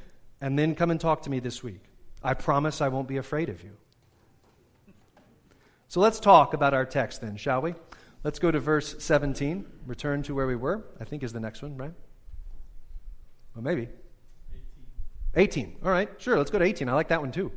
And 0.40 0.56
then 0.56 0.76
come 0.76 0.92
and 0.92 1.00
talk 1.00 1.22
to 1.22 1.30
me 1.30 1.40
this 1.40 1.60
week. 1.60 1.87
I 2.22 2.34
promise 2.34 2.80
I 2.80 2.88
won't 2.88 3.08
be 3.08 3.16
afraid 3.16 3.48
of 3.48 3.62
you. 3.62 3.76
So 5.88 6.00
let's 6.00 6.20
talk 6.20 6.52
about 6.52 6.74
our 6.74 6.84
text 6.84 7.20
then, 7.20 7.36
shall 7.36 7.62
we? 7.62 7.74
Let's 8.24 8.38
go 8.38 8.50
to 8.50 8.60
verse 8.60 8.96
17. 8.98 9.64
Return 9.86 10.22
to 10.24 10.34
where 10.34 10.46
we 10.46 10.56
were. 10.56 10.84
I 11.00 11.04
think 11.04 11.22
is 11.22 11.32
the 11.32 11.40
next 11.40 11.62
one, 11.62 11.76
right? 11.76 11.92
Well, 13.54 13.62
maybe. 13.62 13.88
18. 15.34 15.62
18. 15.64 15.76
All 15.84 15.90
right, 15.90 16.10
sure, 16.18 16.36
let's 16.36 16.50
go 16.50 16.58
to 16.58 16.64
18. 16.64 16.88
I 16.88 16.92
like 16.92 17.08
that 17.08 17.20
one 17.20 17.32
too. 17.32 17.52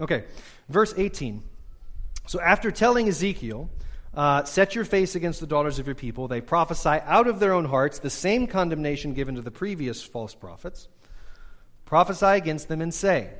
Okay, 0.00 0.24
verse 0.68 0.94
18. 0.96 1.42
So 2.26 2.40
after 2.40 2.70
telling 2.70 3.08
Ezekiel, 3.08 3.70
uh, 4.14 4.44
set 4.44 4.74
your 4.74 4.84
face 4.84 5.14
against 5.14 5.40
the 5.40 5.46
daughters 5.46 5.78
of 5.78 5.86
your 5.86 5.94
people, 5.94 6.28
they 6.28 6.40
prophesy 6.40 6.88
out 6.88 7.26
of 7.26 7.40
their 7.40 7.52
own 7.52 7.64
hearts 7.64 7.98
the 7.98 8.10
same 8.10 8.46
condemnation 8.46 9.14
given 9.14 9.34
to 9.34 9.42
the 9.42 9.50
previous 9.50 10.02
false 10.02 10.34
prophets. 10.34 10.88
Prophesy 11.86 12.26
against 12.26 12.68
them 12.68 12.80
and 12.80 12.92
say, 12.92 13.30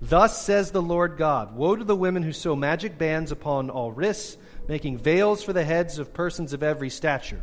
Thus 0.00 0.42
says 0.42 0.70
the 0.70 0.82
Lord 0.82 1.16
God 1.16 1.56
Woe 1.56 1.76
to 1.76 1.84
the 1.84 1.96
women 1.96 2.22
who 2.22 2.32
sew 2.32 2.54
magic 2.54 2.98
bands 2.98 3.32
upon 3.32 3.70
all 3.70 3.92
wrists, 3.92 4.36
making 4.68 4.98
veils 4.98 5.42
for 5.42 5.52
the 5.52 5.64
heads 5.64 5.98
of 5.98 6.12
persons 6.12 6.52
of 6.52 6.62
every 6.62 6.90
stature, 6.90 7.42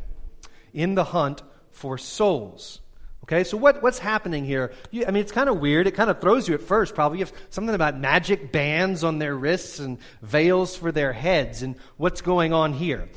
in 0.74 0.96
the 0.96 1.04
hunt 1.04 1.42
for 1.72 1.98
souls. 1.98 2.80
Okay, 3.24 3.46
so 3.46 3.56
what, 3.56 3.82
what's 3.82 4.00
happening 4.00 4.44
here? 4.44 4.74
You, 4.92 5.06
I 5.08 5.12
mean, 5.12 5.22
it's 5.22 5.32
kind 5.32 5.48
of 5.48 5.60
weird. 5.60 5.88
It 5.88 5.92
kind 5.92 6.10
of 6.10 6.20
throws 6.20 6.48
you 6.48 6.56
at 6.56 6.62
first, 6.62 6.94
probably. 6.94 7.20
You 7.20 7.26
have 7.26 7.34
something 7.52 7.74
about 7.74 7.98
magic 7.98 8.52
bands 8.52 9.04
on 9.06 9.18
their 9.18 9.34
wrists 9.34 9.80
and 9.80 9.98
veils 10.22 10.76
for 10.76 10.92
their 10.92 11.14
heads, 11.14 11.62
and 11.62 11.78
what's 11.96 12.22
going 12.22 12.52
on 12.52 12.74
here? 12.74 13.08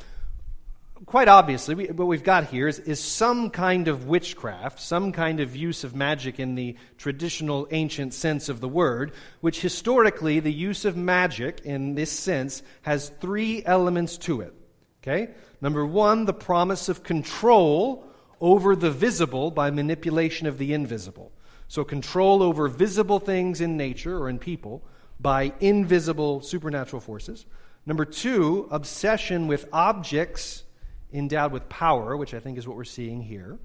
Quite 1.04 1.28
obviously, 1.28 1.74
we, 1.74 1.86
what 1.88 2.06
we've 2.06 2.24
got 2.24 2.46
here 2.46 2.66
is, 2.66 2.78
is 2.78 2.98
some 2.98 3.50
kind 3.50 3.86
of 3.86 4.06
witchcraft, 4.06 4.80
some 4.80 5.12
kind 5.12 5.40
of 5.40 5.54
use 5.54 5.84
of 5.84 5.94
magic 5.94 6.40
in 6.40 6.54
the 6.54 6.74
traditional 6.96 7.68
ancient 7.70 8.14
sense 8.14 8.48
of 8.48 8.60
the 8.60 8.68
word, 8.68 9.12
which 9.42 9.60
historically, 9.60 10.40
the 10.40 10.52
use 10.52 10.86
of 10.86 10.96
magic 10.96 11.60
in 11.64 11.94
this 11.96 12.10
sense 12.10 12.62
has 12.80 13.10
three 13.20 13.62
elements 13.66 14.16
to 14.16 14.40
it. 14.40 14.54
Okay? 15.02 15.32
Number 15.60 15.84
one, 15.84 16.24
the 16.24 16.32
promise 16.32 16.88
of 16.88 17.02
control 17.02 18.06
over 18.40 18.74
the 18.74 18.90
visible 18.90 19.50
by 19.50 19.70
manipulation 19.70 20.46
of 20.46 20.56
the 20.56 20.72
invisible. 20.72 21.30
So, 21.68 21.84
control 21.84 22.42
over 22.42 22.68
visible 22.68 23.18
things 23.18 23.60
in 23.60 23.76
nature 23.76 24.16
or 24.16 24.30
in 24.30 24.38
people 24.38 24.82
by 25.20 25.52
invisible 25.60 26.40
supernatural 26.40 27.00
forces. 27.00 27.44
Number 27.84 28.06
two, 28.06 28.66
obsession 28.70 29.46
with 29.46 29.68
objects 29.72 30.64
endowed 31.12 31.52
with 31.52 31.68
power, 31.68 32.16
which 32.16 32.34
I 32.34 32.40
think 32.40 32.58
is 32.58 32.66
what 32.66 32.76
we're 32.76 32.84
seeing 32.84 33.22
here. 33.22 33.58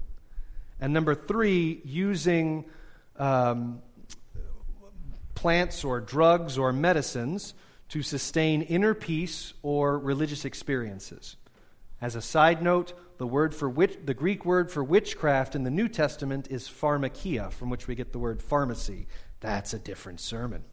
And 0.80 0.92
number 0.92 1.14
three, 1.14 1.80
using 1.84 2.64
um, 3.16 3.82
plants 5.34 5.84
or 5.84 6.00
drugs 6.00 6.58
or 6.58 6.72
medicines 6.72 7.54
to 7.90 8.02
sustain 8.02 8.62
inner 8.62 8.94
peace 8.94 9.54
or 9.62 9.98
religious 9.98 10.44
experiences. 10.44 11.36
As 12.00 12.16
a 12.16 12.22
side 12.22 12.62
note, 12.62 12.94
the, 13.18 13.26
word 13.26 13.54
for 13.54 13.68
witch, 13.68 13.96
the 14.04 14.14
Greek 14.14 14.44
word 14.44 14.70
for 14.70 14.82
witchcraft 14.82 15.54
in 15.54 15.62
the 15.62 15.70
New 15.70 15.88
Testament 15.88 16.48
is 16.50 16.68
pharmakia, 16.68 17.52
from 17.52 17.70
which 17.70 17.86
we 17.86 17.94
get 17.94 18.12
the 18.12 18.18
word 18.18 18.42
pharmacy. 18.42 19.06
That's 19.40 19.74
a 19.74 19.78
different 19.78 20.20
sermon. 20.20 20.64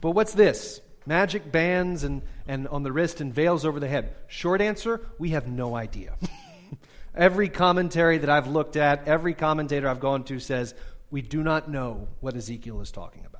But 0.00 0.10
what's 0.10 0.34
this? 0.34 0.80
Magic 1.06 1.50
bands 1.50 2.04
and, 2.04 2.22
and 2.46 2.68
on 2.68 2.82
the 2.82 2.92
wrist 2.92 3.20
and 3.20 3.32
veils 3.32 3.64
over 3.64 3.80
the 3.80 3.88
head. 3.88 4.14
Short 4.26 4.60
answer 4.60 5.06
we 5.18 5.30
have 5.30 5.46
no 5.46 5.74
idea. 5.74 6.16
every 7.14 7.48
commentary 7.48 8.18
that 8.18 8.30
I've 8.30 8.48
looked 8.48 8.76
at, 8.76 9.06
every 9.06 9.34
commentator 9.34 9.88
I've 9.88 10.00
gone 10.00 10.24
to 10.24 10.40
says 10.40 10.74
we 11.10 11.22
do 11.22 11.42
not 11.42 11.70
know 11.70 12.08
what 12.20 12.36
Ezekiel 12.36 12.80
is 12.80 12.90
talking 12.90 13.24
about 13.24 13.36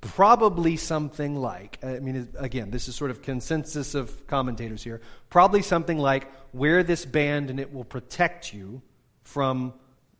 probably 0.00 0.76
something 0.76 1.36
like 1.36 1.78
i 1.82 1.98
mean 1.98 2.28
again 2.38 2.70
this 2.70 2.88
is 2.88 2.94
sort 2.94 3.10
of 3.10 3.22
consensus 3.22 3.94
of 3.94 4.26
commentators 4.26 4.82
here 4.82 5.00
probably 5.30 5.62
something 5.62 5.98
like 5.98 6.30
wear 6.52 6.82
this 6.82 7.04
band 7.04 7.50
and 7.50 7.58
it 7.58 7.72
will 7.72 7.84
protect 7.84 8.52
you 8.52 8.80
from 9.22 9.72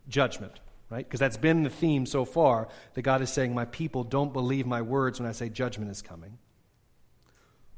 judgment 0.08 0.58
right 0.90 1.04
because 1.04 1.20
that's 1.20 1.36
been 1.36 1.62
the 1.62 1.70
theme 1.70 2.06
so 2.06 2.24
far 2.24 2.68
that 2.94 3.02
god 3.02 3.22
is 3.22 3.30
saying 3.30 3.54
my 3.54 3.64
people 3.64 4.04
don't 4.04 4.32
believe 4.32 4.66
my 4.66 4.82
words 4.82 5.20
when 5.20 5.28
i 5.28 5.32
say 5.32 5.48
judgment 5.48 5.90
is 5.90 6.02
coming 6.02 6.38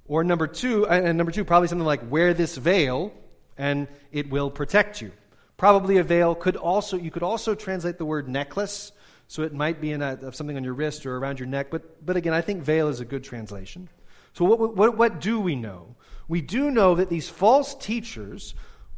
or 0.07 0.25
number 0.25 0.47
two 0.47 0.87
and 0.87 1.16
number 1.18 1.33
two 1.33 1.44
probably 1.44 1.68
something 1.68 1.87
like 1.87 2.11
wear 2.11 2.35
this 2.35 2.57
veil 2.57 3.12
and 3.57 3.88
it 4.12 4.31
will 4.31 4.51
protect 4.51 5.01
you 5.01 5.12
probably 5.57 5.99
a 5.99 6.03
veil 6.03 6.35
could 6.35 6.57
also 6.57 6.97
you 6.97 7.11
could 7.11 7.23
also 7.23 7.55
translate 7.55 7.99
the 7.99 8.05
word 8.05 8.29
necklace 8.29 8.92
so 9.29 9.42
it 9.42 9.53
might 9.53 9.79
be 9.81 9.92
in 9.92 10.01
a, 10.01 10.33
something 10.33 10.57
on 10.57 10.64
your 10.64 10.73
wrist 10.73 11.05
or 11.05 11.16
around 11.16 11.38
your 11.38 11.49
neck. 11.49 11.71
But, 11.71 12.05
but 12.05 12.16
again, 12.16 12.33
I 12.33 12.40
think 12.40 12.62
veil 12.62 12.88
is 12.88 13.01
a 13.01 13.05
good 13.05 13.23
translation. 13.23 13.90
So 14.33 14.47
what, 14.47 14.75
what, 14.75 14.97
what 14.97 15.21
do 15.21 15.38
we 15.38 15.55
know? 15.55 15.97
We 16.29 16.40
do 16.40 16.71
know 16.71 16.94
that 16.94 17.11
these 17.11 17.29
false 17.29 17.75
teachers 17.75 18.55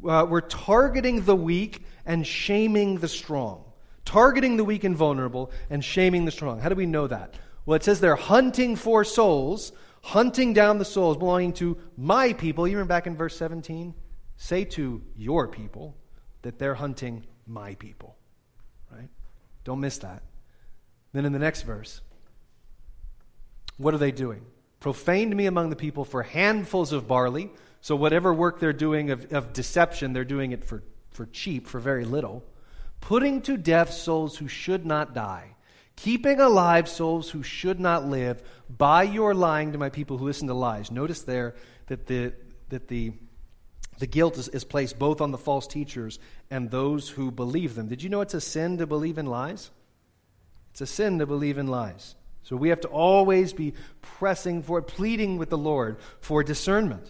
uh, 0.08 0.26
were 0.28 0.40
targeting 0.40 1.24
the 1.24 1.34
weak 1.34 1.84
and 2.06 2.24
shaming 2.24 2.98
the 2.98 3.08
strong. 3.08 3.64
Targeting 4.10 4.56
the 4.56 4.64
weak 4.64 4.82
and 4.82 4.96
vulnerable 4.96 5.52
and 5.70 5.84
shaming 5.84 6.24
the 6.24 6.32
strong. 6.32 6.58
How 6.58 6.68
do 6.68 6.74
we 6.74 6.84
know 6.84 7.06
that? 7.06 7.36
Well, 7.64 7.76
it 7.76 7.84
says 7.84 8.00
they're 8.00 8.16
hunting 8.16 8.74
for 8.74 9.04
souls, 9.04 9.70
hunting 10.02 10.52
down 10.52 10.78
the 10.78 10.84
souls 10.84 11.16
belonging 11.16 11.52
to 11.52 11.78
my 11.96 12.32
people. 12.32 12.66
You 12.66 12.76
remember 12.76 12.88
back 12.88 13.06
in 13.06 13.16
verse 13.16 13.36
17? 13.36 13.94
Say 14.36 14.64
to 14.64 15.00
your 15.14 15.46
people 15.46 15.96
that 16.42 16.58
they're 16.58 16.74
hunting 16.74 17.24
my 17.46 17.76
people. 17.76 18.16
Right? 18.90 19.08
Don't 19.62 19.78
miss 19.78 19.98
that. 19.98 20.24
Then 21.12 21.24
in 21.24 21.32
the 21.32 21.38
next 21.38 21.62
verse, 21.62 22.00
what 23.76 23.94
are 23.94 23.98
they 23.98 24.10
doing? 24.10 24.44
Profaned 24.80 25.36
me 25.36 25.46
among 25.46 25.70
the 25.70 25.76
people 25.76 26.04
for 26.04 26.24
handfuls 26.24 26.90
of 26.90 27.06
barley. 27.06 27.52
So, 27.80 27.94
whatever 27.94 28.34
work 28.34 28.58
they're 28.58 28.72
doing 28.72 29.12
of, 29.12 29.32
of 29.32 29.52
deception, 29.52 30.14
they're 30.14 30.24
doing 30.24 30.50
it 30.50 30.64
for, 30.64 30.82
for 31.10 31.26
cheap, 31.26 31.68
for 31.68 31.78
very 31.78 32.04
little. 32.04 32.42
Putting 33.00 33.42
to 33.42 33.56
death 33.56 33.92
souls 33.92 34.36
who 34.36 34.48
should 34.48 34.86
not 34.86 35.14
die. 35.14 35.56
Keeping 35.96 36.40
alive 36.40 36.88
souls 36.88 37.30
who 37.30 37.42
should 37.42 37.80
not 37.80 38.06
live 38.06 38.42
by 38.68 39.02
your 39.02 39.34
lying 39.34 39.72
to 39.72 39.78
my 39.78 39.90
people 39.90 40.18
who 40.18 40.26
listen 40.26 40.48
to 40.48 40.54
lies. 40.54 40.90
Notice 40.90 41.22
there 41.22 41.54
that 41.86 42.06
the, 42.06 42.32
that 42.68 42.88
the 42.88 43.12
the 44.00 44.06
guilt 44.06 44.38
is, 44.38 44.48
is 44.48 44.64
placed 44.64 44.98
both 44.98 45.20
on 45.20 45.30
the 45.30 45.38
false 45.38 45.66
teachers 45.66 46.18
and 46.50 46.70
those 46.70 47.08
who 47.10 47.30
believe 47.30 47.74
them. 47.74 47.86
Did 47.86 48.02
you 48.02 48.08
know 48.08 48.22
it's 48.22 48.34
a 48.34 48.40
sin 48.40 48.78
to 48.78 48.86
believe 48.86 49.18
in 49.18 49.26
lies? 49.26 49.70
It's 50.72 50.80
a 50.80 50.86
sin 50.86 51.18
to 51.18 51.26
believe 51.26 51.58
in 51.58 51.66
lies. 51.66 52.16
So 52.42 52.56
we 52.56 52.70
have 52.70 52.80
to 52.80 52.88
always 52.88 53.52
be 53.52 53.74
pressing 54.00 54.62
for, 54.62 54.80
pleading 54.80 55.36
with 55.36 55.50
the 55.50 55.58
Lord 55.58 55.98
for 56.20 56.42
discernment. 56.42 57.06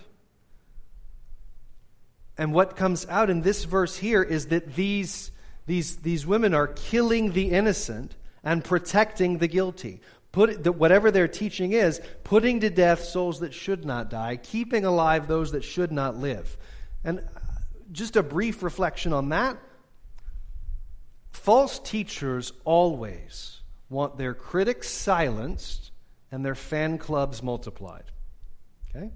And 2.36 2.52
what 2.52 2.74
comes 2.74 3.06
out 3.06 3.30
in 3.30 3.42
this 3.42 3.64
verse 3.64 3.96
here 3.96 4.22
is 4.22 4.46
that 4.46 4.74
these, 4.74 5.30
these, 5.66 5.96
these 5.96 6.26
women 6.26 6.54
are 6.54 6.66
killing 6.66 7.32
the 7.32 7.50
innocent 7.50 8.16
and 8.42 8.64
protecting 8.64 9.38
the 9.38 9.48
guilty. 9.48 10.00
Put, 10.32 10.66
whatever 10.76 11.10
their 11.10 11.28
teaching 11.28 11.72
is, 11.72 12.00
putting 12.24 12.60
to 12.60 12.70
death 12.70 13.02
souls 13.02 13.40
that 13.40 13.52
should 13.52 13.84
not 13.84 14.10
die, 14.10 14.36
keeping 14.36 14.84
alive 14.84 15.26
those 15.26 15.52
that 15.52 15.64
should 15.64 15.90
not 15.90 16.16
live. 16.16 16.56
And 17.04 17.18
uh, 17.18 17.22
just 17.92 18.16
a 18.16 18.22
brief 18.22 18.62
reflection 18.62 19.12
on 19.12 19.30
that. 19.30 19.58
False 21.32 21.78
teachers 21.78 22.52
always 22.64 23.60
want 23.88 24.18
their 24.18 24.34
critics 24.34 24.88
silenced 24.88 25.90
and 26.30 26.44
their 26.44 26.54
fan 26.54 26.98
clubs 26.98 27.42
multiplied. 27.42 28.04
Okay? 28.88 29.10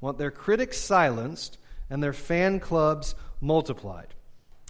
Want 0.00 0.18
their 0.18 0.30
critics 0.30 0.78
silenced 0.78 1.58
and 1.88 2.02
their 2.02 2.12
fan 2.12 2.60
clubs 2.60 3.14
multiplied. 3.40 4.14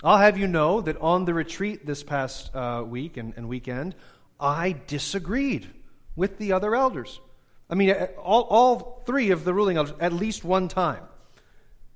I'll 0.05 0.19
have 0.19 0.39
you 0.39 0.47
know 0.47 0.81
that 0.81 0.97
on 0.99 1.25
the 1.25 1.35
retreat 1.35 1.85
this 1.85 2.05
past 2.05 2.55
uh, 2.55 2.85
week 2.87 3.17
and, 3.17 3.35
and 3.37 3.49
weekend, 3.49 3.97
I 4.39 4.77
disagreed 4.87 5.67
with 6.15 6.39
the 6.39 6.53
other 6.53 6.77
elders. 6.77 7.21
I 7.69 7.75
mean, 7.75 7.91
all, 8.17 8.43
all 8.43 9.03
three 9.07 9.31
of 9.31 9.45
the 9.45 9.53
ruling 9.53 9.77
elders 9.77 9.95
at 9.99 10.13
least 10.13 10.45
one 10.45 10.69
time. 10.69 11.03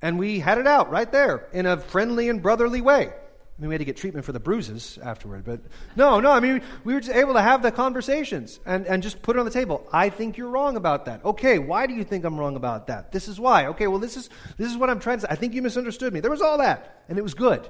And 0.02 0.18
we 0.18 0.40
had 0.40 0.58
it 0.58 0.66
out 0.66 0.90
right 0.90 1.10
there 1.10 1.46
in 1.52 1.64
a 1.66 1.76
friendly 1.76 2.28
and 2.28 2.42
brotherly 2.42 2.80
way. 2.80 3.06
I 3.06 3.60
mean, 3.60 3.68
we 3.68 3.74
had 3.74 3.78
to 3.78 3.84
get 3.84 3.96
treatment 3.96 4.26
for 4.26 4.32
the 4.32 4.40
bruises 4.40 4.98
afterward, 5.00 5.44
but 5.44 5.60
no, 5.94 6.18
no, 6.18 6.32
I 6.32 6.40
mean, 6.40 6.62
we 6.82 6.94
were 6.94 7.00
just 7.00 7.14
able 7.14 7.34
to 7.34 7.42
have 7.42 7.62
the 7.62 7.70
conversations 7.70 8.58
and, 8.66 8.84
and 8.86 9.04
just 9.04 9.22
put 9.22 9.36
it 9.36 9.38
on 9.38 9.44
the 9.44 9.52
table. 9.52 9.86
I 9.92 10.08
think 10.08 10.36
you're 10.36 10.48
wrong 10.48 10.76
about 10.76 11.04
that. 11.04 11.24
Okay, 11.24 11.60
why 11.60 11.86
do 11.86 11.94
you 11.94 12.02
think 12.02 12.24
I'm 12.24 12.40
wrong 12.40 12.56
about 12.56 12.88
that? 12.88 13.12
This 13.12 13.28
is 13.28 13.38
why. 13.38 13.66
Okay, 13.66 13.86
well, 13.86 14.00
this 14.00 14.16
is, 14.16 14.28
this 14.56 14.68
is 14.68 14.76
what 14.76 14.90
I'm 14.90 14.98
trying 14.98 15.18
to 15.18 15.20
say. 15.22 15.28
I 15.30 15.36
think 15.36 15.54
you 15.54 15.62
misunderstood 15.62 16.12
me. 16.12 16.18
There 16.18 16.30
was 16.30 16.42
all 16.42 16.58
that, 16.58 17.04
and 17.08 17.16
it 17.16 17.22
was 17.22 17.34
good. 17.34 17.68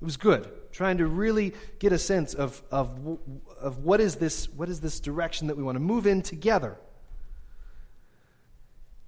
It 0.00 0.04
was 0.04 0.16
good. 0.16 0.48
Trying 0.72 0.98
to 0.98 1.06
really 1.06 1.54
get 1.78 1.92
a 1.92 1.98
sense 1.98 2.34
of, 2.34 2.62
of, 2.70 3.18
of 3.60 3.78
what, 3.78 4.00
is 4.00 4.16
this, 4.16 4.48
what 4.50 4.68
is 4.68 4.80
this 4.80 5.00
direction 5.00 5.48
that 5.48 5.56
we 5.56 5.62
want 5.62 5.76
to 5.76 5.80
move 5.80 6.06
in 6.06 6.22
together. 6.22 6.76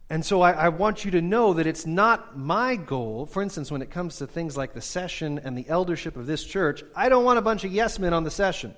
And 0.08 0.26
so 0.26 0.40
I, 0.40 0.50
I, 0.50 0.68
want 0.70 1.04
you 1.04 1.12
to 1.12 1.22
know 1.22 1.54
that 1.54 1.68
it's 1.68 1.86
not 1.86 2.36
my 2.36 2.74
goal. 2.74 3.26
For 3.26 3.42
instance, 3.42 3.70
when 3.70 3.80
it 3.80 3.92
comes 3.92 4.16
to 4.16 4.26
things 4.26 4.56
like 4.56 4.74
the 4.74 4.80
session 4.80 5.38
and 5.44 5.56
the 5.56 5.68
eldership 5.68 6.16
of 6.16 6.26
this 6.26 6.42
church, 6.42 6.82
I 6.96 7.08
don't 7.08 7.24
want 7.24 7.38
a 7.38 7.42
bunch 7.42 7.62
of 7.62 7.70
yes 7.70 8.00
men 8.00 8.12
on 8.12 8.24
the 8.24 8.30
session. 8.30 8.74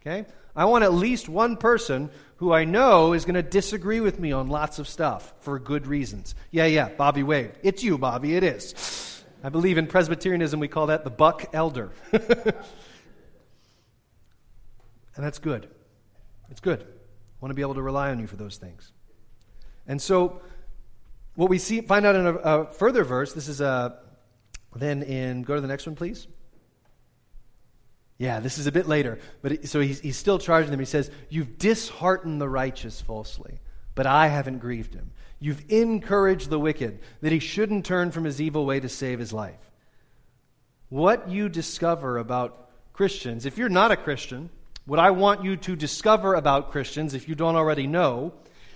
Okay? 0.00 0.24
I 0.56 0.64
want 0.64 0.84
at 0.84 0.94
least 0.94 1.28
one 1.28 1.58
person 1.58 2.10
who 2.36 2.54
I 2.54 2.64
know 2.64 3.12
is 3.12 3.26
going 3.26 3.34
to 3.34 3.42
disagree 3.42 4.00
with 4.00 4.18
me 4.18 4.32
on 4.32 4.48
lots 4.48 4.78
of 4.78 4.88
stuff 4.88 5.34
for 5.40 5.58
good 5.58 5.86
reasons. 5.86 6.34
Yeah, 6.50 6.66
yeah, 6.66 6.88
Bobby 6.88 7.22
Wade. 7.22 7.52
It's 7.62 7.82
you, 7.82 7.98
Bobby, 7.98 8.34
it 8.34 8.42
is. 8.42 9.21
I 9.42 9.48
believe 9.48 9.76
in 9.76 9.86
Presbyterianism 9.86 10.60
we 10.60 10.68
call 10.68 10.86
that 10.86 11.04
the 11.04 11.10
buck 11.10 11.46
elder. 11.52 11.90
and 12.12 12.22
that's 15.16 15.38
good. 15.38 15.68
It's 16.50 16.60
good. 16.60 16.82
I 16.82 16.86
want 17.40 17.50
to 17.50 17.54
be 17.54 17.62
able 17.62 17.74
to 17.74 17.82
rely 17.82 18.10
on 18.10 18.20
you 18.20 18.26
for 18.26 18.36
those 18.36 18.56
things. 18.56 18.92
And 19.86 20.00
so 20.00 20.40
what 21.34 21.50
we 21.50 21.58
see, 21.58 21.80
find 21.80 22.06
out 22.06 22.14
in 22.14 22.26
a, 22.26 22.34
a 22.34 22.66
further 22.72 23.04
verse, 23.04 23.32
this 23.32 23.48
is 23.48 23.60
uh, 23.60 23.96
then 24.76 25.02
in, 25.02 25.42
go 25.42 25.54
to 25.54 25.60
the 25.60 25.68
next 25.68 25.86
one, 25.86 25.96
please. 25.96 26.28
Yeah, 28.18 28.38
this 28.38 28.58
is 28.58 28.68
a 28.68 28.72
bit 28.72 28.86
later. 28.86 29.18
But 29.40 29.66
so 29.66 29.80
he's, 29.80 30.00
he's 30.00 30.16
still 30.16 30.38
charging 30.38 30.70
them. 30.70 30.78
He 30.78 30.86
says, 30.86 31.10
You've 31.28 31.58
disheartened 31.58 32.40
the 32.40 32.48
righteous 32.48 33.00
falsely, 33.00 33.58
but 33.96 34.06
I 34.06 34.28
haven't 34.28 34.58
grieved 34.58 34.94
him. 34.94 35.10
You've 35.42 35.64
encouraged 35.70 36.50
the 36.50 36.58
wicked 36.60 37.00
that 37.20 37.32
he 37.32 37.40
shouldn't 37.40 37.84
turn 37.84 38.12
from 38.12 38.22
his 38.22 38.40
evil 38.40 38.64
way 38.64 38.78
to 38.78 38.88
save 38.88 39.18
his 39.18 39.32
life. 39.32 39.58
What 40.88 41.28
you 41.28 41.48
discover 41.48 42.18
about 42.18 42.70
Christians, 42.92 43.44
if 43.44 43.58
you're 43.58 43.68
not 43.68 43.90
a 43.90 43.96
Christian, 43.96 44.50
what 44.86 45.00
I 45.00 45.10
want 45.10 45.42
you 45.42 45.56
to 45.56 45.74
discover 45.74 46.34
about 46.34 46.70
Christians, 46.70 47.12
if 47.12 47.28
you 47.28 47.34
don't 47.34 47.56
already 47.56 47.88
know, 47.88 48.34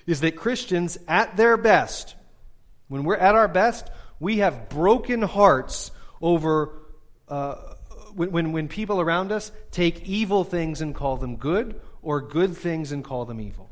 is 0.08 0.22
that 0.22 0.34
Christians, 0.34 0.98
at 1.06 1.36
their 1.36 1.56
best, 1.56 2.16
when 2.88 3.04
we're 3.04 3.14
at 3.14 3.36
our 3.36 3.46
best, 3.46 3.88
we 4.18 4.38
have 4.38 4.68
broken 4.68 5.22
hearts 5.22 5.92
over 6.20 6.72
uh, 7.28 7.54
when, 8.16 8.32
when, 8.32 8.50
when 8.50 8.66
people 8.66 9.00
around 9.00 9.30
us 9.30 9.52
take 9.70 10.02
evil 10.02 10.42
things 10.42 10.80
and 10.80 10.96
call 10.96 11.16
them 11.16 11.36
good, 11.36 11.80
or 12.02 12.20
good 12.20 12.56
things 12.56 12.90
and 12.90 13.04
call 13.04 13.24
them 13.24 13.40
evil. 13.40 13.70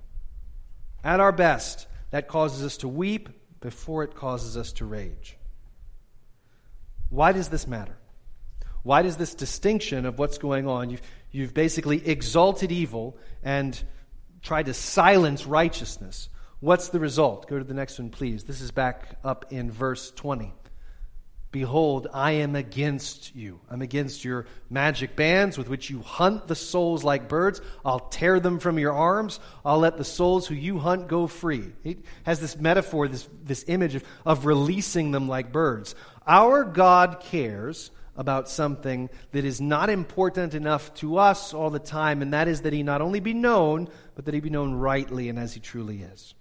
At 1.03 1.19
our 1.19 1.33
best, 1.33 1.89
that 2.15 2.29
causes 2.29 2.65
us 2.65 2.77
to 2.77 2.87
weep 2.87 3.29
before 3.61 4.05
it 4.05 4.15
causes 4.15 4.57
us 4.57 4.71
to 4.71 4.85
rage. 4.85 5.37
Why 7.09 7.33
does 7.33 7.49
this 7.49 7.67
matter? 7.67 7.97
Why 8.85 9.03
does 9.03 9.17
this 9.17 9.35
distinction 9.35 10.07
of 10.07 10.17
what's 10.17 10.39
going 10.39 10.69
on? 10.69 10.91
You've, 10.91 11.03
you've 11.33 11.55
basically 11.55 12.07
exalted 12.07 12.71
evil 12.71 13.17
and 13.43 13.83
tried 14.43 14.67
to 14.67 14.75
silence 14.75 15.45
righteousness. 15.45 16.29
What's 16.61 16.91
the 16.91 17.01
result? 17.01 17.49
Go 17.49 17.59
to 17.59 17.65
the 17.65 17.75
next 17.75 17.99
one, 17.99 18.11
please. 18.11 18.45
This 18.45 18.61
is 18.61 18.71
back 18.71 19.19
up 19.25 19.47
in 19.51 19.73
verse 19.73 20.13
20. 20.13 20.53
Behold, 21.55 22.09
I 22.13 22.33
am 22.33 22.57
against 22.57 23.37
you. 23.37 23.61
I'm 23.71 23.81
against 23.81 24.25
your 24.25 24.47
magic 24.69 25.15
bands 25.15 25.57
with 25.57 25.69
which 25.69 25.89
you 25.89 26.03
hunt 26.03 26.49
the 26.49 26.57
souls 26.57 27.05
like 27.05 27.29
birds. 27.29 27.61
I'll 27.85 28.01
tear 28.01 28.41
them 28.41 28.59
from 28.59 28.77
your 28.77 28.93
arms. 28.93 29.39
I'll 29.65 29.79
let 29.79 29.97
the 29.97 30.03
souls 30.03 30.49
who 30.49 30.57
you 30.57 30.81
hunt 30.81 31.07
go 31.07 31.29
free. 31.29 31.71
It 31.85 31.99
has 32.25 32.41
this 32.41 32.57
metaphor, 32.57 33.07
this, 33.07 33.29
this 33.45 33.65
image 33.69 33.95
of, 33.95 34.03
of 34.27 34.47
releasing 34.47 35.13
them 35.13 35.29
like 35.29 35.53
birds. 35.53 35.95
Our 36.27 36.65
God 36.65 37.21
cares 37.21 37.93
about 38.17 38.49
something 38.49 39.09
that 39.31 39.45
is 39.45 39.61
not 39.61 39.91
important 39.91 40.55
enough 40.55 40.93
to 40.95 41.19
us 41.19 41.55
all 41.55 41.71
the 41.71 41.79
time, 41.79 42.21
and 42.21 42.33
that 42.33 42.49
is 42.49 42.63
that 42.63 42.73
He 42.73 42.83
not 42.83 43.01
only 43.01 43.21
be 43.21 43.33
known, 43.33 43.89
but 44.17 44.25
that 44.25 44.35
He 44.35 44.41
be 44.41 44.51
known 44.51 44.75
rightly 44.75 45.29
and 45.29 45.39
as 45.39 45.55
He 45.55 45.61
truly 45.61 46.03
is. 46.03 46.35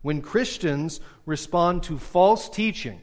When 0.00 0.20
Christians 0.20 0.98
respond 1.26 1.84
to 1.84 1.96
false 1.96 2.48
teaching, 2.48 3.00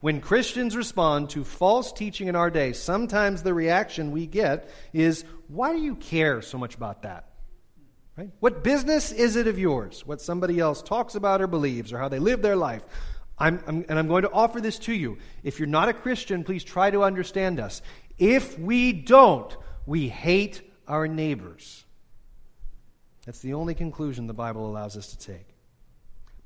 when 0.00 0.20
Christians 0.20 0.76
respond 0.76 1.30
to 1.30 1.44
false 1.44 1.92
teaching 1.92 2.28
in 2.28 2.36
our 2.36 2.50
day, 2.50 2.72
sometimes 2.72 3.42
the 3.42 3.54
reaction 3.54 4.10
we 4.10 4.26
get 4.26 4.68
is, 4.92 5.24
Why 5.48 5.72
do 5.72 5.80
you 5.80 5.94
care 5.96 6.42
so 6.42 6.58
much 6.58 6.74
about 6.74 7.02
that? 7.02 7.28
Right? 8.16 8.30
What 8.40 8.64
business 8.64 9.12
is 9.12 9.36
it 9.36 9.46
of 9.46 9.58
yours? 9.58 10.06
What 10.06 10.20
somebody 10.20 10.58
else 10.58 10.82
talks 10.82 11.14
about 11.14 11.42
or 11.42 11.46
believes 11.46 11.92
or 11.92 11.98
how 11.98 12.08
they 12.08 12.18
live 12.18 12.42
their 12.42 12.56
life? 12.56 12.82
I'm, 13.38 13.62
I'm, 13.66 13.84
and 13.88 13.98
I'm 13.98 14.08
going 14.08 14.22
to 14.22 14.30
offer 14.30 14.60
this 14.60 14.78
to 14.80 14.94
you. 14.94 15.18
If 15.42 15.58
you're 15.58 15.66
not 15.66 15.90
a 15.90 15.92
Christian, 15.92 16.42
please 16.42 16.64
try 16.64 16.90
to 16.90 17.02
understand 17.02 17.60
us. 17.60 17.82
If 18.18 18.58
we 18.58 18.92
don't, 18.92 19.54
we 19.84 20.08
hate 20.08 20.62
our 20.88 21.06
neighbors. 21.06 21.84
That's 23.26 23.40
the 23.40 23.54
only 23.54 23.74
conclusion 23.74 24.26
the 24.26 24.34
Bible 24.34 24.66
allows 24.66 24.96
us 24.96 25.08
to 25.08 25.18
take 25.18 25.55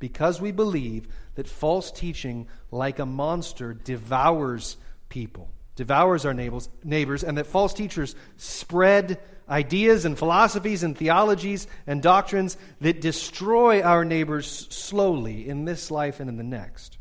because 0.01 0.41
we 0.41 0.51
believe 0.51 1.07
that 1.37 1.47
false 1.47 1.93
teaching, 1.93 2.49
like 2.73 2.99
a 2.99 3.07
monster, 3.07 3.73
devours 3.73 4.77
people, 5.09 5.49
devours 5.77 6.27
our 6.27 6.35
neighbors, 6.35 6.69
neighbors, 6.83 7.23
and 7.23 7.39
that 7.39 7.47
false 7.47 7.73
teachers 7.73 8.17
spread 8.37 9.21
ideas 9.49 10.05
and 10.05 10.19
philosophies 10.19 10.83
and 10.83 10.97
theologies 10.97 11.69
and 11.87 12.03
doctrines 12.03 12.57
that 12.81 13.01
destroy 13.01 13.83
our 13.83 14.05
neighbors 14.05 14.67
slowly 14.71 15.49
in 15.49 15.65
this 15.65 15.91
life 15.91 16.19
and 16.19 16.29
in 16.29 16.37
the 16.37 16.43
next. 16.43 16.99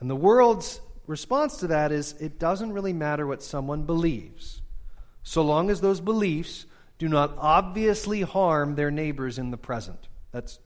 And 0.00 0.08
the 0.08 0.16
world's 0.16 0.80
response 1.06 1.58
to 1.58 1.68
that 1.68 1.92
is 1.92 2.14
it 2.20 2.38
doesn't 2.38 2.72
really 2.72 2.92
matter 2.92 3.26
what 3.26 3.42
someone 3.42 3.82
believes, 3.82 4.62
so 5.22 5.42
long 5.42 5.70
as 5.70 5.80
those 5.80 6.00
beliefs 6.00 6.64
do 6.98 7.08
not 7.08 7.34
obviously 7.36 8.22
harm 8.22 8.74
their 8.74 8.90
neighbors 8.90 9.38
in 9.38 9.50
the 9.50 9.56
present. 9.58 10.08
That's 10.32 10.58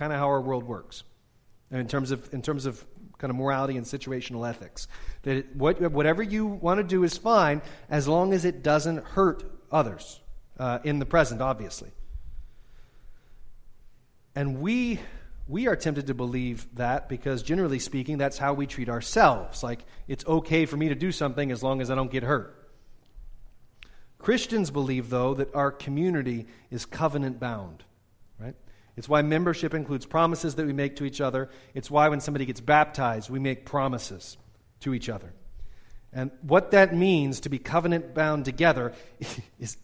kind 0.00 0.14
of 0.14 0.18
how 0.18 0.28
our 0.28 0.40
world 0.40 0.64
works 0.64 1.04
in 1.70 1.86
terms 1.86 2.10
of, 2.10 2.32
in 2.32 2.40
terms 2.40 2.64
of 2.64 2.82
kind 3.18 3.30
of 3.30 3.36
morality 3.36 3.76
and 3.76 3.84
situational 3.84 4.48
ethics. 4.48 4.88
That 5.24 5.54
what, 5.54 5.78
whatever 5.92 6.22
you 6.22 6.46
want 6.46 6.78
to 6.78 6.84
do 6.84 7.04
is 7.04 7.18
fine 7.18 7.60
as 7.90 8.08
long 8.08 8.32
as 8.32 8.46
it 8.46 8.62
doesn't 8.62 9.04
hurt 9.04 9.44
others 9.70 10.18
uh, 10.58 10.78
in 10.84 11.00
the 11.00 11.04
present, 11.04 11.42
obviously. 11.42 11.90
And 14.34 14.62
we, 14.62 15.00
we 15.46 15.68
are 15.68 15.76
tempted 15.76 16.06
to 16.06 16.14
believe 16.14 16.66
that 16.76 17.10
because, 17.10 17.42
generally 17.42 17.78
speaking, 17.78 18.16
that's 18.16 18.38
how 18.38 18.54
we 18.54 18.66
treat 18.66 18.88
ourselves. 18.88 19.62
Like, 19.62 19.84
it's 20.08 20.24
okay 20.24 20.64
for 20.64 20.78
me 20.78 20.88
to 20.88 20.94
do 20.94 21.12
something 21.12 21.52
as 21.52 21.62
long 21.62 21.82
as 21.82 21.90
I 21.90 21.94
don't 21.94 22.10
get 22.10 22.22
hurt. 22.22 22.56
Christians 24.16 24.70
believe, 24.70 25.10
though, 25.10 25.34
that 25.34 25.54
our 25.54 25.70
community 25.70 26.46
is 26.70 26.86
covenant 26.86 27.38
bound. 27.38 27.84
It's 28.96 29.08
why 29.08 29.22
membership 29.22 29.74
includes 29.74 30.06
promises 30.06 30.54
that 30.56 30.66
we 30.66 30.72
make 30.72 30.96
to 30.96 31.04
each 31.04 31.20
other. 31.20 31.50
It's 31.74 31.90
why 31.90 32.08
when 32.08 32.20
somebody 32.20 32.44
gets 32.44 32.60
baptized, 32.60 33.30
we 33.30 33.38
make 33.38 33.64
promises 33.64 34.36
to 34.80 34.94
each 34.94 35.08
other. 35.08 35.32
And 36.12 36.30
what 36.42 36.72
that 36.72 36.94
means 36.94 37.40
to 37.40 37.48
be 37.48 37.58
covenant 37.58 38.14
bound 38.14 38.44
together 38.44 38.92
is, 39.58 39.76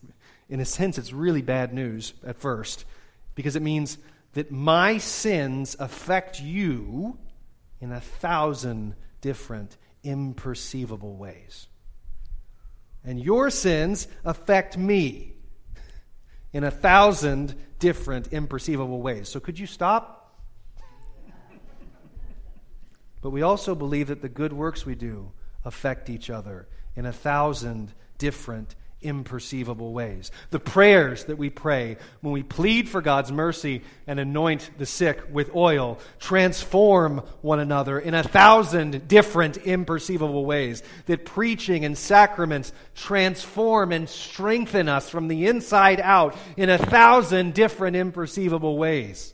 in 0.49 0.61
a 0.61 0.65
sense, 0.65 0.99
it's 0.99 1.13
really 1.13 1.43
bad 1.43 1.73
news 1.73 2.15
at 2.27 2.39
first 2.39 2.85
because 3.35 3.57
it 3.57 3.63
means 3.63 3.99
that 4.33 4.51
my 4.51 4.99
sins 4.99 5.77
affect 5.79 6.41
you 6.41 7.19
in 7.81 7.93
a 7.93 8.01
thousand 8.01 8.95
different 9.21 9.77
imperceivable 10.05 11.17
ways. 11.17 11.69
And 13.05 13.21
your 13.21 13.51
sins 13.51 14.09
affect 14.25 14.77
me 14.77 15.36
in 16.57 16.65
a 16.65 16.71
thousand 16.71 17.55
different, 17.79 18.31
imperceivable 18.31 19.03
ways. 19.03 19.29
So, 19.29 19.39
could 19.41 19.59
you 19.59 19.67
stop? 19.67 20.41
but 23.21 23.29
we 23.29 23.43
also 23.43 23.75
believe 23.75 24.09
that 24.09 24.23
the 24.23 24.29
good 24.31 24.55
works 24.55 24.87
we 24.87 24.95
do 24.95 25.33
affect 25.67 26.09
each 26.09 26.31
other 26.31 26.67
in 26.95 27.05
a 27.05 27.13
thousand 27.13 27.93
different, 28.17 28.75
imperceivable 29.07 29.93
ways. 29.93 30.31
The 30.51 30.59
prayers 30.59 31.25
that 31.25 31.39
we 31.39 31.49
pray 31.49 31.97
when 32.21 32.33
we 32.33 32.43
plead 32.43 32.89
for 32.89 33.01
God's 33.01 33.31
mercy 33.31 33.83
and 34.07 34.19
anoint 34.19 34.71
the 34.79 34.87
sick 34.87 35.23
with 35.31 35.55
oil 35.55 35.99
transform 36.19 37.19
one 37.41 37.61
another 37.61 37.99
in 37.99 38.15
a 38.15 38.23
thousand 38.23 39.07
different 39.09 39.59
imperceivable 39.65 40.45
ways. 40.45 40.83
That 41.07 41.25
preaching 41.25 41.85
and 41.85 41.97
sacraments 41.97 42.73
transform 42.95 43.93
and 43.93 44.09
strengthen 44.09 44.89
us 44.89 45.09
from 45.09 45.29
the 45.29 45.47
inside 45.47 46.01
out 46.01 46.37
in 46.57 46.69
a 46.69 46.79
thousand 46.79 47.55
different 47.55 47.97
imperceivable 47.97 48.77
ways. 48.77 49.33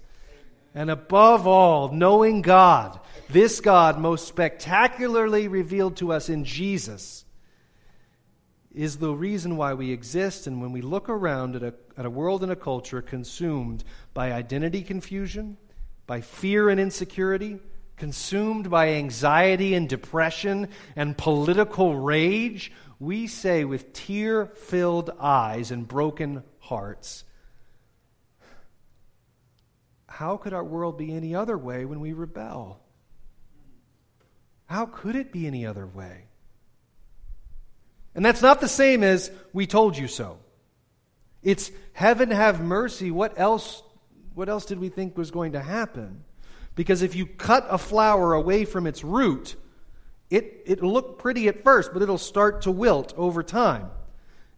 And 0.75 0.91
above 0.91 1.47
all, 1.47 1.93
knowing 1.93 2.43
God, 2.43 2.99
this 3.29 3.61
God 3.61 3.99
most 3.99 4.29
spectacularly 4.29 5.49
revealed 5.49 5.97
to 5.97 6.13
us 6.13 6.29
in 6.29 6.45
Jesus 6.45 7.25
is 8.75 8.99
the 8.99 9.13
reason 9.13 9.57
why 9.57 9.75
we 9.75 9.91
exist. 9.91 10.47
And 10.47 10.61
when 10.61 10.73
we 10.73 10.81
look 10.81 11.09
around 11.09 11.57
at 11.57 11.63
a, 11.63 11.75
at 11.97 12.07
a 12.07 12.11
world 12.11 12.43
and 12.43 12.53
a 12.53 12.57
culture 12.57 13.03
consumed 13.03 13.85
by 14.15 14.33
identity 14.33 14.83
confusion, 14.83 15.57
by 16.07 16.21
fear 16.21 16.69
and 16.69 16.81
insecurity, 16.81 17.59
consumed 17.97 18.71
by 18.71 18.91
anxiety 18.95 19.75
and 19.75 19.89
depression 19.89 20.69
and 20.97 21.17
political 21.17 21.97
rage, 21.97 22.73
we 22.99 23.27
say 23.27 23.65
with 23.65 23.93
tear 23.93 24.47
filled 24.47 25.11
eyes 25.21 25.71
and 25.71 25.87
broken 25.87 26.43
hearts, 26.59 27.25
How 30.07 30.37
could 30.37 30.53
our 30.53 30.65
world 30.65 30.99
be 30.99 31.13
any 31.13 31.35
other 31.35 31.57
way 31.57 31.85
when 31.85 32.01
we 32.01 32.13
rebel? 32.13 32.81
How 34.67 34.87
could 34.87 35.17
it 35.17 35.33
be 35.33 35.47
any 35.47 35.67
other 35.67 35.87
way? 35.87 36.29
And 38.15 38.25
that's 38.25 38.43
not 38.43 38.61
the 38.61 38.69
same 38.69 39.03
as 39.03 39.31
we 39.53 39.67
told 39.67 39.97
you 39.97 40.09
so. 40.09 40.39
It's 41.43 41.71
heaven 41.93 42.31
have 42.31 42.61
mercy. 42.61 43.11
What 43.11 43.39
else 43.39 43.83
what 44.35 44.49
else 44.49 44.65
did 44.65 44.79
we 44.79 44.89
think 44.89 45.17
was 45.17 45.31
going 45.31 45.53
to 45.53 45.61
happen? 45.61 46.25
Because 46.75 47.03
if 47.03 47.15
you 47.15 47.27
cut 47.27 47.67
a 47.69 47.79
flower 47.79 48.33
away 48.33 48.65
from 48.65 48.87
its 48.87 49.05
root, 49.05 49.57
it, 50.31 50.63
it'll 50.65 50.93
look 50.93 51.19
pretty 51.19 51.49
at 51.49 51.65
first, 51.65 51.93
but 51.93 52.01
it'll 52.01 52.17
start 52.17 52.63
to 52.63 52.71
wilt 52.71 53.13
over 53.17 53.43
time. 53.43 53.91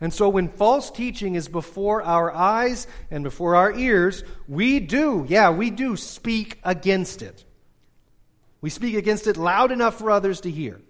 And 0.01 0.13
so 0.13 0.29
when 0.29 0.49
false 0.49 0.91
teaching 0.91 1.35
is 1.35 1.49
before 1.49 2.03
our 2.03 2.33
eyes 2.33 2.87
and 3.11 3.25
before 3.25 3.57
our 3.57 3.73
ears, 3.73 4.23
we 4.47 4.79
do, 4.79 5.25
yeah, 5.29 5.51
we 5.51 5.71
do 5.71 5.97
speak 5.97 6.61
against 6.63 7.23
it. 7.23 7.45
We 8.61 8.71
speak 8.71 8.95
against 8.95 9.27
it 9.27 9.37
loud 9.37 9.73
enough 9.73 9.99
for 9.99 10.11
others 10.11 10.43
to 10.43 10.51
hear 10.51 10.81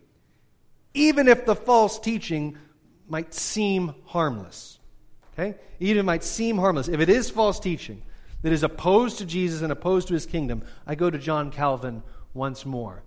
even 0.94 1.28
if 1.28 1.44
the 1.44 1.56
false 1.56 1.98
teaching 1.98 2.56
might 3.08 3.34
seem 3.34 3.94
harmless. 4.06 4.78
Okay? 5.32 5.56
Even 5.80 6.00
it 6.00 6.04
might 6.04 6.24
seem 6.24 6.56
harmless. 6.56 6.88
If 6.88 7.00
it 7.00 7.08
is 7.08 7.28
false 7.28 7.58
teaching 7.58 8.02
that 8.42 8.52
is 8.52 8.62
opposed 8.62 9.18
to 9.18 9.26
Jesus 9.26 9.60
and 9.60 9.72
opposed 9.72 10.08
to 10.08 10.14
his 10.14 10.26
kingdom, 10.26 10.62
I 10.86 10.94
go 10.94 11.10
to 11.10 11.18
John 11.18 11.50
Calvin 11.50 12.02
once 12.32 12.64
more, 12.64 13.02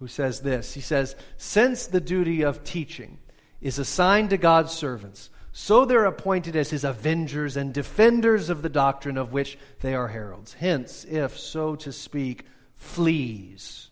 who 0.00 0.08
says 0.08 0.40
this. 0.40 0.74
He 0.74 0.80
says, 0.80 1.14
Since 1.36 1.86
the 1.86 2.00
duty 2.00 2.42
of 2.42 2.64
teaching 2.64 3.18
is 3.60 3.78
assigned 3.78 4.30
to 4.30 4.36
God's 4.36 4.72
servants, 4.72 5.30
so 5.52 5.84
they're 5.84 6.04
appointed 6.04 6.56
as 6.56 6.70
his 6.70 6.84
avengers 6.84 7.56
and 7.56 7.72
defenders 7.72 8.50
of 8.50 8.62
the 8.62 8.68
doctrine 8.68 9.16
of 9.16 9.32
which 9.32 9.58
they 9.80 9.94
are 9.94 10.08
heralds. 10.08 10.54
Hence, 10.54 11.04
if, 11.04 11.38
so 11.38 11.74
to 11.76 11.92
speak, 11.92 12.44
fleas 12.76 13.88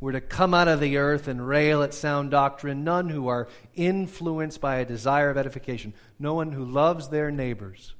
were 0.00 0.12
to 0.12 0.20
come 0.20 0.54
out 0.54 0.66
of 0.66 0.80
the 0.80 0.96
earth 0.96 1.28
and 1.28 1.46
rail 1.46 1.82
at 1.82 1.92
sound 1.92 2.30
doctrine, 2.30 2.82
none 2.84 3.10
who 3.10 3.28
are 3.28 3.48
influenced 3.74 4.60
by 4.60 4.76
a 4.76 4.84
desire 4.84 5.30
of 5.30 5.36
edification, 5.36 5.92
no 6.18 6.34
one 6.34 6.52
who 6.52 6.64
loves 6.64 7.08
their 7.08 7.30
neighbors 7.30 7.94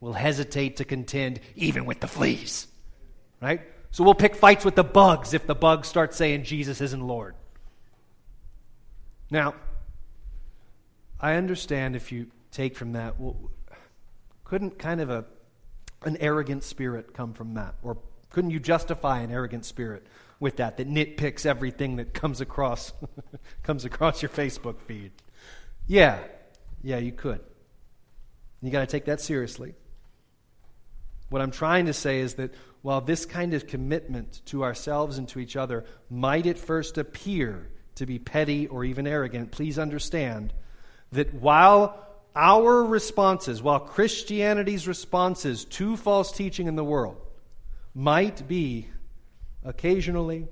will 0.00 0.12
hesitate 0.12 0.76
to 0.76 0.84
contend 0.84 1.40
even 1.56 1.86
with 1.86 2.00
the 2.00 2.06
fleas. 2.06 2.66
Right? 3.40 3.62
So 3.90 4.04
we'll 4.04 4.14
pick 4.14 4.36
fights 4.36 4.64
with 4.64 4.74
the 4.74 4.84
bugs 4.84 5.32
if 5.32 5.46
the 5.46 5.54
bugs 5.54 5.88
start 5.88 6.12
saying 6.14 6.44
Jesus 6.44 6.80
isn't 6.80 7.00
Lord. 7.00 7.34
Now, 9.30 9.54
I 11.18 11.36
understand 11.36 11.96
if 11.96 12.12
you 12.12 12.26
take 12.50 12.76
from 12.76 12.92
that, 12.92 13.18
well, 13.18 13.50
couldn't 14.44 14.78
kind 14.78 15.00
of 15.00 15.10
a, 15.10 15.24
an 16.04 16.18
arrogant 16.18 16.64
spirit 16.64 17.14
come 17.14 17.32
from 17.32 17.54
that? 17.54 17.76
Or 17.82 17.96
couldn't 18.30 18.50
you 18.50 18.60
justify 18.60 19.20
an 19.20 19.30
arrogant 19.30 19.64
spirit 19.64 20.06
with 20.44 20.56
that 20.56 20.76
that 20.76 20.86
nitpicks 20.86 21.46
everything 21.46 21.96
that 21.96 22.12
comes 22.12 22.42
across 22.42 22.92
comes 23.62 23.86
across 23.86 24.20
your 24.20 24.28
Facebook 24.28 24.78
feed. 24.82 25.10
Yeah. 25.86 26.18
Yeah, 26.82 26.98
you 26.98 27.12
could. 27.12 27.40
You 28.60 28.70
got 28.70 28.80
to 28.80 28.86
take 28.86 29.06
that 29.06 29.22
seriously. 29.22 29.74
What 31.30 31.40
I'm 31.40 31.50
trying 31.50 31.86
to 31.86 31.94
say 31.94 32.20
is 32.20 32.34
that 32.34 32.52
while 32.82 33.00
this 33.00 33.24
kind 33.24 33.54
of 33.54 33.66
commitment 33.66 34.42
to 34.46 34.64
ourselves 34.64 35.16
and 35.16 35.26
to 35.30 35.38
each 35.38 35.56
other 35.56 35.86
might 36.10 36.46
at 36.46 36.58
first 36.58 36.98
appear 36.98 37.70
to 37.94 38.04
be 38.04 38.18
petty 38.18 38.66
or 38.66 38.84
even 38.84 39.06
arrogant, 39.06 39.50
please 39.50 39.78
understand 39.78 40.52
that 41.12 41.32
while 41.32 42.06
our 42.36 42.84
responses, 42.84 43.62
while 43.62 43.80
Christianity's 43.80 44.86
responses 44.86 45.64
to 45.64 45.96
false 45.96 46.32
teaching 46.32 46.66
in 46.66 46.76
the 46.76 46.84
world 46.84 47.16
might 47.94 48.46
be 48.46 48.88
occasionally, 49.64 50.46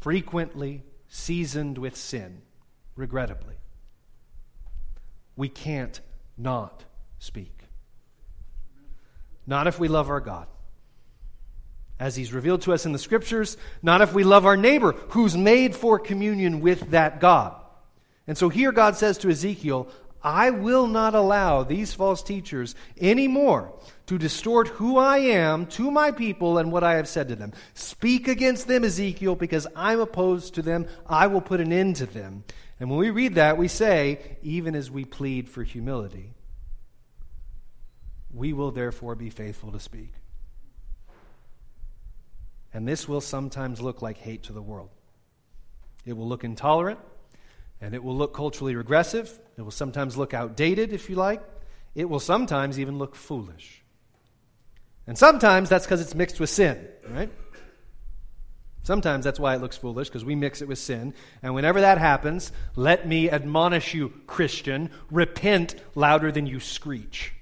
frequently 0.00 0.82
seasoned 1.08 1.78
with 1.78 1.96
sin, 1.96 2.42
regrettably. 2.94 3.56
We 5.36 5.48
can't 5.48 6.00
not 6.38 6.84
speak. 7.18 7.52
Not 9.46 9.66
if 9.66 9.78
we 9.78 9.88
love 9.88 10.10
our 10.10 10.20
God. 10.20 10.46
As 11.98 12.16
he's 12.16 12.32
revealed 12.32 12.62
to 12.62 12.72
us 12.72 12.84
in 12.84 12.92
the 12.92 12.98
scriptures, 12.98 13.56
not 13.82 14.02
if 14.02 14.12
we 14.12 14.22
love 14.24 14.44
our 14.44 14.56
neighbor 14.56 14.92
who's 15.10 15.36
made 15.36 15.74
for 15.74 15.98
communion 15.98 16.60
with 16.60 16.90
that 16.90 17.20
God. 17.20 17.54
And 18.26 18.36
so 18.36 18.48
here 18.48 18.72
God 18.72 18.96
says 18.96 19.18
to 19.18 19.30
Ezekiel, 19.30 19.88
I 20.22 20.50
will 20.50 20.86
not 20.86 21.14
allow 21.14 21.62
these 21.62 21.92
false 21.92 22.22
teachers 22.22 22.74
anymore 23.00 23.72
to 24.06 24.18
distort 24.18 24.68
who 24.68 24.98
I 24.98 25.18
am 25.18 25.66
to 25.66 25.90
my 25.90 26.10
people 26.10 26.58
and 26.58 26.72
what 26.72 26.84
I 26.84 26.94
have 26.94 27.08
said 27.08 27.28
to 27.28 27.36
them. 27.36 27.52
Speak 27.74 28.28
against 28.28 28.68
them, 28.68 28.84
Ezekiel, 28.84 29.34
because 29.36 29.66
I'm 29.76 30.00
opposed 30.00 30.54
to 30.54 30.62
them. 30.62 30.86
I 31.06 31.26
will 31.26 31.40
put 31.40 31.60
an 31.60 31.72
end 31.72 31.96
to 31.96 32.06
them. 32.06 32.44
And 32.78 32.90
when 32.90 32.98
we 32.98 33.10
read 33.10 33.36
that, 33.36 33.56
we 33.56 33.68
say, 33.68 34.38
even 34.42 34.74
as 34.74 34.90
we 34.90 35.04
plead 35.04 35.48
for 35.48 35.62
humility, 35.62 36.34
we 38.32 38.52
will 38.52 38.70
therefore 38.70 39.14
be 39.14 39.30
faithful 39.30 39.72
to 39.72 39.80
speak. 39.80 40.12
And 42.74 42.86
this 42.86 43.08
will 43.08 43.22
sometimes 43.22 43.80
look 43.80 44.02
like 44.02 44.18
hate 44.18 44.44
to 44.44 44.52
the 44.52 44.60
world. 44.60 44.90
It 46.04 46.12
will 46.12 46.28
look 46.28 46.44
intolerant. 46.44 47.00
And 47.80 47.94
it 47.94 48.02
will 48.02 48.16
look 48.16 48.34
culturally 48.34 48.74
regressive. 48.74 49.38
It 49.58 49.62
will 49.62 49.70
sometimes 49.70 50.16
look 50.16 50.32
outdated, 50.32 50.92
if 50.92 51.10
you 51.10 51.16
like. 51.16 51.42
It 51.94 52.08
will 52.08 52.20
sometimes 52.20 52.78
even 52.80 52.98
look 52.98 53.14
foolish. 53.14 53.82
And 55.06 55.16
sometimes 55.16 55.68
that's 55.68 55.86
because 55.86 56.00
it's 56.00 56.14
mixed 56.14 56.40
with 56.40 56.50
sin, 56.50 56.88
right? 57.08 57.30
Sometimes 58.82 59.24
that's 59.24 59.40
why 59.40 59.54
it 59.54 59.60
looks 59.60 59.76
foolish, 59.76 60.08
because 60.08 60.24
we 60.24 60.36
mix 60.36 60.62
it 60.62 60.68
with 60.68 60.78
sin. 60.78 61.12
And 61.42 61.54
whenever 61.54 61.80
that 61.80 61.98
happens, 61.98 62.52
let 62.76 63.06
me 63.06 63.28
admonish 63.28 63.94
you, 63.94 64.12
Christian, 64.26 64.90
repent 65.10 65.74
louder 65.94 66.30
than 66.30 66.46
you 66.46 66.60
screech. 66.60 67.32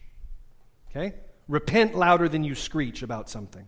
Okay? 0.91 1.15
Repent 1.49 1.95
louder 1.95 2.29
than 2.29 2.45
you 2.45 2.55
screech 2.55 3.03
about 3.03 3.29
something. 3.29 3.67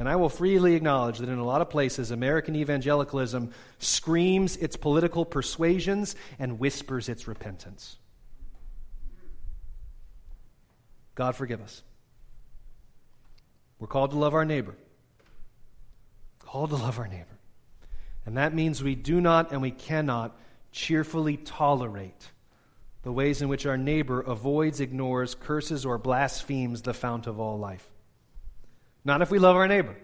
And 0.00 0.08
I 0.08 0.16
will 0.16 0.30
freely 0.30 0.76
acknowledge 0.76 1.18
that 1.18 1.28
in 1.28 1.36
a 1.36 1.44
lot 1.44 1.60
of 1.60 1.68
places, 1.68 2.10
American 2.10 2.56
evangelicalism 2.56 3.50
screams 3.80 4.56
its 4.56 4.74
political 4.74 5.26
persuasions 5.26 6.16
and 6.38 6.58
whispers 6.58 7.10
its 7.10 7.28
repentance. 7.28 7.98
God 11.14 11.36
forgive 11.36 11.60
us. 11.60 11.82
We're 13.78 13.88
called 13.88 14.12
to 14.12 14.16
love 14.16 14.32
our 14.32 14.46
neighbor. 14.46 14.74
Called 16.38 16.70
to 16.70 16.76
love 16.76 16.98
our 16.98 17.06
neighbor. 17.06 17.26
And 18.24 18.38
that 18.38 18.54
means 18.54 18.82
we 18.82 18.94
do 18.94 19.20
not 19.20 19.52
and 19.52 19.60
we 19.60 19.70
cannot 19.70 20.34
cheerfully 20.72 21.36
tolerate 21.36 22.30
the 23.02 23.12
ways 23.12 23.42
in 23.42 23.50
which 23.50 23.66
our 23.66 23.76
neighbor 23.76 24.22
avoids, 24.22 24.80
ignores, 24.80 25.34
curses, 25.34 25.84
or 25.84 25.98
blasphemes 25.98 26.80
the 26.80 26.94
fount 26.94 27.26
of 27.26 27.38
all 27.38 27.58
life. 27.58 27.86
Not 29.04 29.22
if 29.22 29.30
we 29.30 29.38
love 29.38 29.56
our 29.56 29.68
neighbor. 29.68 29.96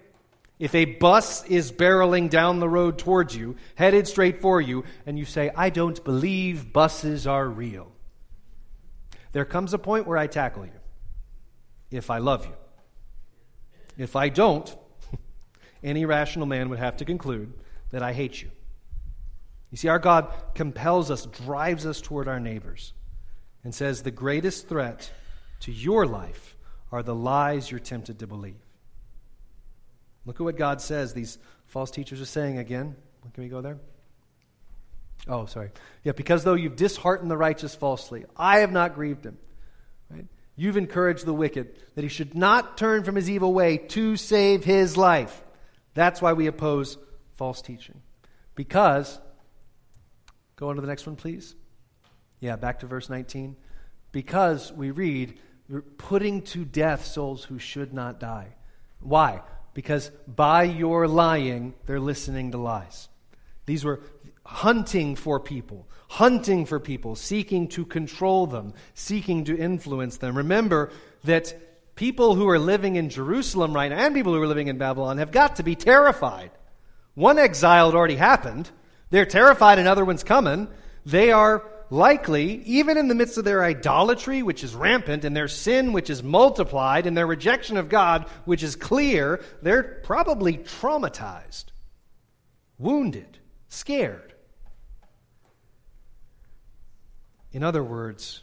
If 0.59 0.75
a 0.75 0.87
bus 0.87 1.45
is 1.45 1.71
barreling 1.71 2.31
down 2.31 2.61
the 2.61 2.69
road 2.69 2.99
towards 2.99 3.37
you, 3.37 3.57
headed 3.75 4.09
straight 4.09 4.41
for 4.41 4.61
you, 4.61 4.85
and 5.05 5.19
you 5.19 5.27
say, 5.27 5.51
I 5.55 5.69
don't 5.69 6.03
believe 6.03 6.73
buses 6.73 7.27
are 7.27 7.47
real, 7.47 7.93
there 9.33 9.45
comes 9.45 9.75
a 9.75 9.79
point 9.79 10.07
where 10.07 10.17
I 10.17 10.27
tackle 10.27 10.65
you 10.65 10.73
if 11.91 12.11
I 12.11 12.19
love 12.19 12.47
you. 12.47 12.55
If 13.99 14.17
I 14.17 14.31
don't, 14.31 14.75
any 15.83 16.07
rational 16.07 16.47
man 16.47 16.71
would 16.71 16.79
have 16.79 16.97
to 16.99 17.05
conclude 17.05 17.53
that 17.91 18.03
I 18.03 18.13
hate 18.15 18.41
you. 18.41 18.51
You 19.71 19.77
see, 19.77 19.89
our 19.89 19.99
God 19.99 20.33
compels 20.55 21.11
us, 21.11 21.27
drives 21.27 21.85
us 21.85 22.01
toward 22.01 22.29
our 22.29 22.41
neighbors. 22.41 22.93
and 23.63 23.75
says 23.75 24.03
the 24.03 24.11
greatest 24.13 24.69
threat 24.69 25.11
to 25.59 25.73
your 25.73 26.07
life 26.07 26.57
are 26.93 27.03
the 27.03 27.15
lies 27.15 27.69
you're 27.71 27.81
tempted 27.81 28.21
to 28.21 28.27
believe. 28.27 28.66
Look 30.27 30.41
at 30.41 30.45
what 30.45 30.57
God 30.57 30.81
says 30.81 31.15
these 31.15 31.39
false 31.67 31.91
teachers 31.91 32.21
are 32.21 32.27
saying 32.27 32.59
again. 32.59 32.97
Can 33.33 33.43
we 33.45 33.49
go 33.49 33.61
there? 33.61 33.79
Oh, 35.29 35.47
sorry. 35.47 35.71
Yeah, 36.05 36.13
because 36.13 36.45
though 36.45 36.55
you've 36.55 36.77
disheartened 36.77 37.31
the 37.31 37.37
righteous 37.37 37.75
falsely, 37.75 38.25
I 38.37 38.59
have 38.59 38.73
not 38.73 38.95
grieved 38.95 39.25
him. 39.25 39.39
Right? 40.11 40.27
You've 40.57 40.77
encouraged 40.77 41.25
the 41.25 41.35
wicked 41.35 41.77
that 41.95 42.03
he 42.03 42.09
should 42.09 42.35
not 42.35 42.77
turn 42.77 43.05
from 43.05 43.17
his 43.17 43.31
evil 43.31 43.53
way 43.53 43.79
to 43.79 44.17
save 44.17 44.65
his 44.65 44.97
life. 44.97 45.43
That's 45.95 46.23
why 46.23 46.35
we 46.35 46.47
oppose 46.47 46.99
false 47.35 47.63
teaching. 47.63 48.03
Because, 48.55 49.19
go 50.57 50.69
on 50.69 50.77
to 50.77 50.81
the 50.81 50.89
next 50.89 51.07
one, 51.07 51.17
please. 51.17 51.55
Yeah, 52.41 52.57
back 52.57 52.81
to 52.81 52.87
verse 52.87 53.09
19. 53.09 53.57
Because 54.13 54.73
we 54.73 54.91
read, 54.91 55.39
you're 55.69 55.83
putting 55.83 56.43
to 56.43 56.65
death 56.65 57.05
souls 57.05 57.45
who 57.45 57.59
should 57.59 57.93
not 57.93 58.21
die. 58.21 58.55
Why? 59.01 59.43
Because 59.77 60.11
by 60.27 60.63
your 60.63 61.07
lying, 61.07 61.75
they're 61.85 62.01
listening 62.01 62.53
to 62.53 62.57
lies. 62.57 63.11
These 63.67 63.85
were 63.85 64.01
hunting 64.43 65.17
for 65.17 65.39
people, 65.39 65.87
hunting 66.09 66.65
for 66.65 66.81
people, 66.81 67.15
seeking 67.15 67.69
to 67.69 67.85
control 67.85 68.47
them, 68.47 68.73
seeking 68.95 69.45
to 69.45 69.55
influence 69.55 70.17
them. 70.17 70.35
Remember 70.35 70.91
that 71.25 71.95
people 71.95 72.35
who 72.37 72.49
are 72.49 72.59
living 72.59 72.97
in 72.97 73.11
Jerusalem 73.11 73.75
right 73.75 73.91
now 73.91 73.99
and 73.99 74.15
people 74.15 74.33
who 74.33 74.41
are 74.41 74.47
living 74.47 74.69
in 74.69 74.79
Babylon 74.79 75.19
have 75.19 75.31
got 75.31 75.57
to 75.57 75.63
be 75.63 75.75
terrified. 75.75 76.53
One 77.13 77.39
exile 77.39 77.91
had 77.91 77.95
already 77.95 78.17
happened. 78.17 78.71
They're 79.11 79.27
terrified 79.27 79.79
another 79.79 80.07
one's 80.07 80.25
coming. 80.25 80.69
They 81.05 81.33
are 81.33 81.63
likely, 81.91 82.63
even 82.65 82.97
in 82.97 83.09
the 83.09 83.15
midst 83.15 83.39
of 83.39 83.45
their 83.45 83.63
idolatry, 83.63 84.43
which 84.43 84.65
is 84.65 84.75
rampant, 84.75 85.25
and 85.25 85.37
their 85.37 85.49
sin, 85.49 85.93
which 85.93 86.11
is 86.11 86.23
multiplied, 86.23 87.07
and 87.07 87.17
their 87.17 87.27
rejection 87.27 87.77
of 87.77 87.89
God, 87.89 88.27
which 88.45 88.63
is 88.63 88.77
clear, 88.77 89.43
they're 89.63 90.01
probably 90.03 90.57
traumatized, 90.57 91.67
wounded, 92.79 93.39
scared. 93.69 94.35
In 97.53 97.63
other 97.63 97.83
words, 97.83 98.43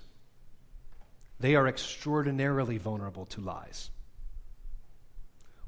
they 1.39 1.56
are 1.56 1.67
extraordinarily 1.67 2.77
vulnerable 2.77 3.25
to 3.27 3.41
lies. 3.41 3.91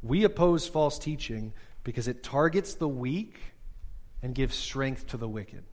We 0.02 0.24
oppose 0.24 0.68
false 0.68 0.98
teaching 0.98 1.54
because 1.84 2.08
it 2.08 2.24
targets 2.24 2.76
the 2.76 2.88
weak 2.88 3.38
and 4.24 4.34
gives 4.34 4.56
strength 4.56 5.08
to 5.08 5.18
the 5.18 5.28
wicked. 5.28 5.64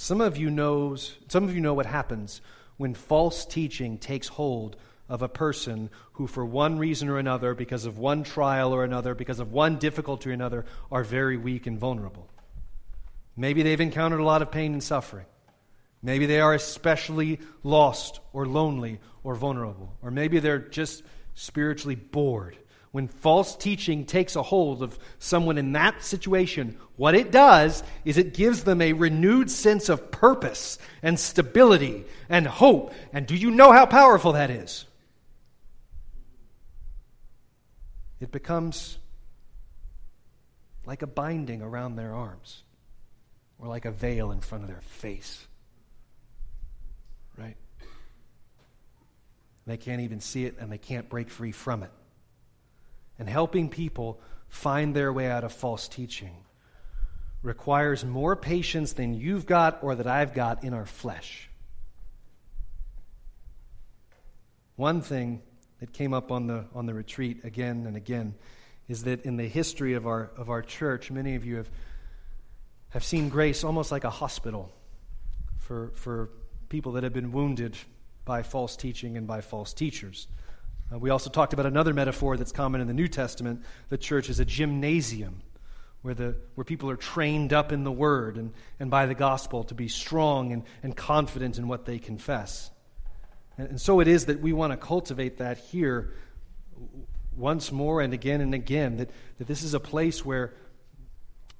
Some 0.00 0.20
of 0.20 0.36
you 0.36 0.48
knows 0.48 1.16
some 1.26 1.42
of 1.42 1.56
you 1.56 1.60
know 1.60 1.74
what 1.74 1.84
happens 1.84 2.40
when 2.76 2.94
false 2.94 3.44
teaching 3.44 3.98
takes 3.98 4.28
hold 4.28 4.76
of 5.08 5.22
a 5.22 5.28
person 5.28 5.90
who 6.12 6.28
for 6.28 6.46
one 6.46 6.78
reason 6.78 7.08
or 7.08 7.18
another 7.18 7.52
because 7.52 7.84
of 7.84 7.98
one 7.98 8.22
trial 8.22 8.72
or 8.72 8.84
another 8.84 9.16
because 9.16 9.40
of 9.40 9.50
one 9.50 9.76
difficulty 9.76 10.30
or 10.30 10.32
another 10.32 10.66
are 10.92 11.02
very 11.02 11.36
weak 11.36 11.66
and 11.66 11.80
vulnerable. 11.80 12.28
Maybe 13.36 13.64
they've 13.64 13.80
encountered 13.80 14.20
a 14.20 14.24
lot 14.24 14.40
of 14.40 14.52
pain 14.52 14.72
and 14.72 14.82
suffering. 14.84 15.26
Maybe 16.00 16.26
they 16.26 16.38
are 16.38 16.54
especially 16.54 17.40
lost 17.64 18.20
or 18.32 18.46
lonely 18.46 19.00
or 19.24 19.34
vulnerable. 19.34 19.96
Or 20.00 20.12
maybe 20.12 20.38
they're 20.38 20.60
just 20.60 21.02
spiritually 21.34 21.96
bored. 21.96 22.56
When 22.90 23.08
false 23.08 23.54
teaching 23.54 24.06
takes 24.06 24.34
a 24.34 24.42
hold 24.42 24.82
of 24.82 24.98
someone 25.18 25.58
in 25.58 25.72
that 25.72 26.02
situation, 26.02 26.78
what 26.96 27.14
it 27.14 27.30
does 27.30 27.82
is 28.04 28.16
it 28.16 28.32
gives 28.32 28.64
them 28.64 28.80
a 28.80 28.94
renewed 28.94 29.50
sense 29.50 29.88
of 29.88 30.10
purpose 30.10 30.78
and 31.02 31.20
stability 31.20 32.06
and 32.28 32.46
hope. 32.46 32.94
And 33.12 33.26
do 33.26 33.36
you 33.36 33.50
know 33.50 33.72
how 33.72 33.84
powerful 33.84 34.32
that 34.32 34.50
is? 34.50 34.86
It 38.20 38.32
becomes 38.32 38.98
like 40.86 41.02
a 41.02 41.06
binding 41.06 41.60
around 41.60 41.96
their 41.96 42.14
arms 42.14 42.62
or 43.58 43.68
like 43.68 43.84
a 43.84 43.92
veil 43.92 44.32
in 44.32 44.40
front 44.40 44.64
of 44.64 44.70
their 44.70 44.80
face. 44.80 45.46
Right? 47.36 47.56
They 49.66 49.76
can't 49.76 50.00
even 50.00 50.20
see 50.20 50.46
it 50.46 50.56
and 50.58 50.72
they 50.72 50.78
can't 50.78 51.08
break 51.10 51.28
free 51.28 51.52
from 51.52 51.82
it. 51.82 51.90
And 53.18 53.28
helping 53.28 53.68
people 53.68 54.20
find 54.48 54.94
their 54.94 55.12
way 55.12 55.28
out 55.30 55.44
of 55.44 55.52
false 55.52 55.88
teaching 55.88 56.36
requires 57.42 58.04
more 58.04 58.36
patience 58.36 58.92
than 58.92 59.14
you've 59.14 59.46
got 59.46 59.78
or 59.82 59.94
that 59.94 60.06
I've 60.06 60.34
got 60.34 60.64
in 60.64 60.74
our 60.74 60.86
flesh. 60.86 61.48
One 64.76 65.00
thing 65.00 65.42
that 65.80 65.92
came 65.92 66.12
up 66.12 66.30
on 66.30 66.46
the, 66.46 66.64
on 66.74 66.86
the 66.86 66.94
retreat 66.94 67.44
again 67.44 67.84
and 67.86 67.96
again 67.96 68.34
is 68.88 69.04
that 69.04 69.24
in 69.24 69.36
the 69.36 69.46
history 69.46 69.94
of 69.94 70.06
our, 70.06 70.30
of 70.36 70.50
our 70.50 70.62
church, 70.62 71.10
many 71.10 71.34
of 71.34 71.44
you 71.44 71.56
have, 71.56 71.70
have 72.90 73.04
seen 73.04 73.28
grace 73.28 73.64
almost 73.64 73.92
like 73.92 74.04
a 74.04 74.10
hospital 74.10 74.72
for, 75.58 75.92
for 75.94 76.30
people 76.68 76.92
that 76.92 77.04
have 77.04 77.12
been 77.12 77.32
wounded 77.32 77.76
by 78.24 78.42
false 78.42 78.76
teaching 78.76 79.16
and 79.16 79.26
by 79.26 79.40
false 79.40 79.72
teachers. 79.72 80.26
Uh, 80.92 80.98
we 80.98 81.10
also 81.10 81.30
talked 81.30 81.52
about 81.52 81.66
another 81.66 81.92
metaphor 81.92 82.36
that's 82.36 82.52
common 82.52 82.80
in 82.80 82.86
the 82.86 82.94
New 82.94 83.08
Testament. 83.08 83.62
The 83.88 83.98
church 83.98 84.28
is 84.28 84.40
a 84.40 84.44
gymnasium 84.44 85.42
where, 86.02 86.14
the, 86.14 86.36
where 86.54 86.64
people 86.64 86.90
are 86.90 86.96
trained 86.96 87.52
up 87.52 87.72
in 87.72 87.84
the 87.84 87.92
Word 87.92 88.36
and, 88.36 88.52
and 88.80 88.90
by 88.90 89.06
the 89.06 89.14
gospel 89.14 89.64
to 89.64 89.74
be 89.74 89.88
strong 89.88 90.52
and, 90.52 90.62
and 90.82 90.96
confident 90.96 91.58
in 91.58 91.68
what 91.68 91.84
they 91.84 91.98
confess. 91.98 92.70
And, 93.58 93.70
and 93.70 93.80
so 93.80 94.00
it 94.00 94.08
is 94.08 94.26
that 94.26 94.40
we 94.40 94.52
want 94.52 94.72
to 94.72 94.76
cultivate 94.76 95.38
that 95.38 95.58
here 95.58 96.14
once 97.36 97.70
more 97.70 98.00
and 98.00 98.14
again 98.14 98.40
and 98.40 98.54
again, 98.54 98.96
that, 98.96 99.10
that 99.36 99.46
this 99.46 99.62
is 99.62 99.74
a 99.74 99.80
place 99.80 100.24
where 100.24 100.54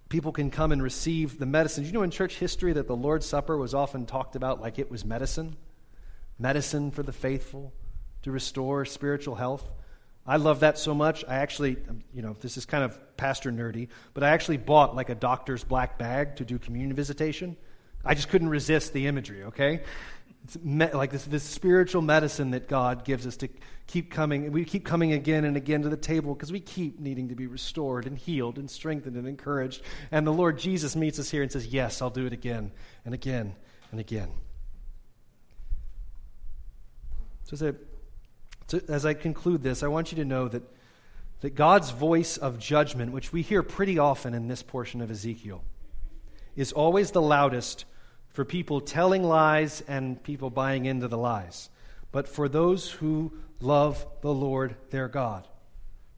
people 0.08 0.32
can 0.32 0.50
come 0.50 0.72
and 0.72 0.82
receive 0.82 1.38
the 1.38 1.46
medicine. 1.46 1.84
You 1.84 1.92
know, 1.92 2.02
in 2.02 2.10
church 2.10 2.36
history, 2.36 2.72
that 2.72 2.86
the 2.86 2.96
Lord's 2.96 3.26
Supper 3.26 3.56
was 3.56 3.74
often 3.74 4.06
talked 4.06 4.36
about 4.36 4.60
like 4.60 4.78
it 4.78 4.90
was 4.90 5.04
medicine 5.04 5.56
medicine 6.38 6.90
for 6.90 7.02
the 7.02 7.12
faithful 7.12 7.72
to 8.28 8.32
restore 8.32 8.84
spiritual 8.84 9.34
health. 9.34 9.68
I 10.26 10.36
love 10.36 10.60
that 10.60 10.78
so 10.78 10.94
much. 10.94 11.24
I 11.26 11.36
actually, 11.36 11.78
um, 11.88 12.02
you 12.12 12.20
know, 12.20 12.36
this 12.40 12.58
is 12.58 12.66
kind 12.66 12.84
of 12.84 13.16
pastor 13.16 13.50
nerdy, 13.50 13.88
but 14.12 14.22
I 14.22 14.28
actually 14.28 14.58
bought 14.58 14.94
like 14.94 15.08
a 15.08 15.14
doctor's 15.14 15.64
black 15.64 15.98
bag 15.98 16.36
to 16.36 16.44
do 16.44 16.58
communion 16.58 16.94
visitation. 16.94 17.56
I 18.04 18.14
just 18.14 18.28
couldn't 18.28 18.50
resist 18.50 18.92
the 18.92 19.06
imagery, 19.06 19.44
okay? 19.44 19.80
It's 20.44 20.58
me- 20.62 20.92
like 20.92 21.10
this, 21.10 21.24
this 21.24 21.42
spiritual 21.42 22.02
medicine 22.02 22.50
that 22.50 22.68
God 22.68 23.06
gives 23.06 23.26
us 23.26 23.38
to 23.38 23.48
keep 23.86 24.10
coming. 24.10 24.52
We 24.52 24.66
keep 24.66 24.84
coming 24.84 25.12
again 25.12 25.46
and 25.46 25.56
again 25.56 25.82
to 25.82 25.88
the 25.88 25.96
table 25.96 26.34
because 26.34 26.52
we 26.52 26.60
keep 26.60 27.00
needing 27.00 27.30
to 27.30 27.34
be 27.34 27.46
restored 27.46 28.06
and 28.06 28.18
healed 28.18 28.58
and 28.58 28.70
strengthened 28.70 29.16
and 29.16 29.26
encouraged. 29.26 29.80
And 30.10 30.26
the 30.26 30.32
Lord 30.32 30.58
Jesus 30.58 30.94
meets 30.94 31.18
us 31.18 31.30
here 31.30 31.42
and 31.42 31.50
says, 31.50 31.66
Yes, 31.66 32.02
I'll 32.02 32.10
do 32.10 32.26
it 32.26 32.34
again 32.34 32.72
and 33.06 33.14
again 33.14 33.56
and 33.90 33.98
again. 33.98 34.30
So, 37.44 37.54
as 37.54 37.62
I, 37.62 37.72
so 38.68 38.80
as 38.88 39.06
I 39.06 39.14
conclude 39.14 39.62
this, 39.62 39.82
I 39.82 39.88
want 39.88 40.12
you 40.12 40.16
to 40.16 40.26
know 40.26 40.46
that, 40.48 40.62
that 41.40 41.54
God's 41.54 41.90
voice 41.90 42.36
of 42.36 42.58
judgment, 42.58 43.12
which 43.12 43.32
we 43.32 43.40
hear 43.40 43.62
pretty 43.62 43.98
often 43.98 44.34
in 44.34 44.46
this 44.46 44.62
portion 44.62 45.00
of 45.00 45.10
Ezekiel, 45.10 45.64
is 46.54 46.72
always 46.72 47.10
the 47.10 47.22
loudest 47.22 47.86
for 48.28 48.44
people 48.44 48.82
telling 48.82 49.22
lies 49.24 49.82
and 49.88 50.22
people 50.22 50.50
buying 50.50 50.84
into 50.84 51.08
the 51.08 51.16
lies, 51.16 51.70
but 52.12 52.28
for 52.28 52.46
those 52.46 52.90
who 52.90 53.32
love 53.58 54.06
the 54.20 54.32
Lord 54.32 54.76
their 54.90 55.08
God, 55.08 55.48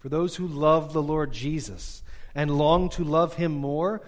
for 0.00 0.08
those 0.08 0.34
who 0.34 0.48
love 0.48 0.92
the 0.92 1.02
Lord 1.02 1.32
Jesus 1.32 2.02
and 2.34 2.50
long 2.50 2.88
to 2.90 3.04
love 3.04 3.34
him 3.34 3.52
more. 3.52 4.02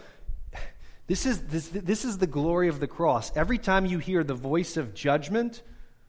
This 1.07 1.27
is, 1.27 1.43
this, 1.43 1.69
this 1.69 2.05
is 2.05 2.19
the 2.19 2.27
glory 2.27 2.69
of 2.69 2.81
the 2.81 2.87
cross. 2.87 3.37
Every 3.37 3.59
time 3.59 3.87
you 3.87 3.99
hear 3.99 4.25
the 4.25 4.35
voice 4.35 4.77
of 4.77 4.95
judgment 4.95 5.63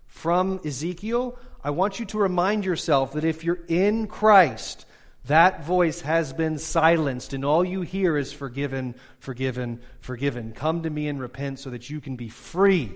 from 0.06 0.60
Ezekiel, 0.64 1.38
I 1.64 1.70
want 1.70 2.00
you 2.00 2.06
to 2.08 2.18
remind 2.18 2.66
yourself 2.66 3.14
that 3.14 3.24
if 3.24 3.44
you're 3.44 3.62
in 3.68 4.08
Christ, 4.08 4.86
that 5.26 5.66
voice 5.66 6.02
has 6.02 6.34
been 6.34 6.58
silenced, 6.58 7.32
and 7.32 7.46
all 7.46 7.64
you 7.64 7.82
hear 7.82 8.18
is 8.18 8.34
forgiven, 8.34 8.96
forgiven, 9.20 9.80
forgiven. 10.02 10.52
Come 10.52 10.84
to 10.84 10.90
me 10.90 11.08
and 11.08 11.22
repent 11.22 11.60
so 11.60 11.70
that 11.70 11.90
you 11.90 12.02
can 12.02 12.18
be 12.18 12.28
free. 12.28 12.92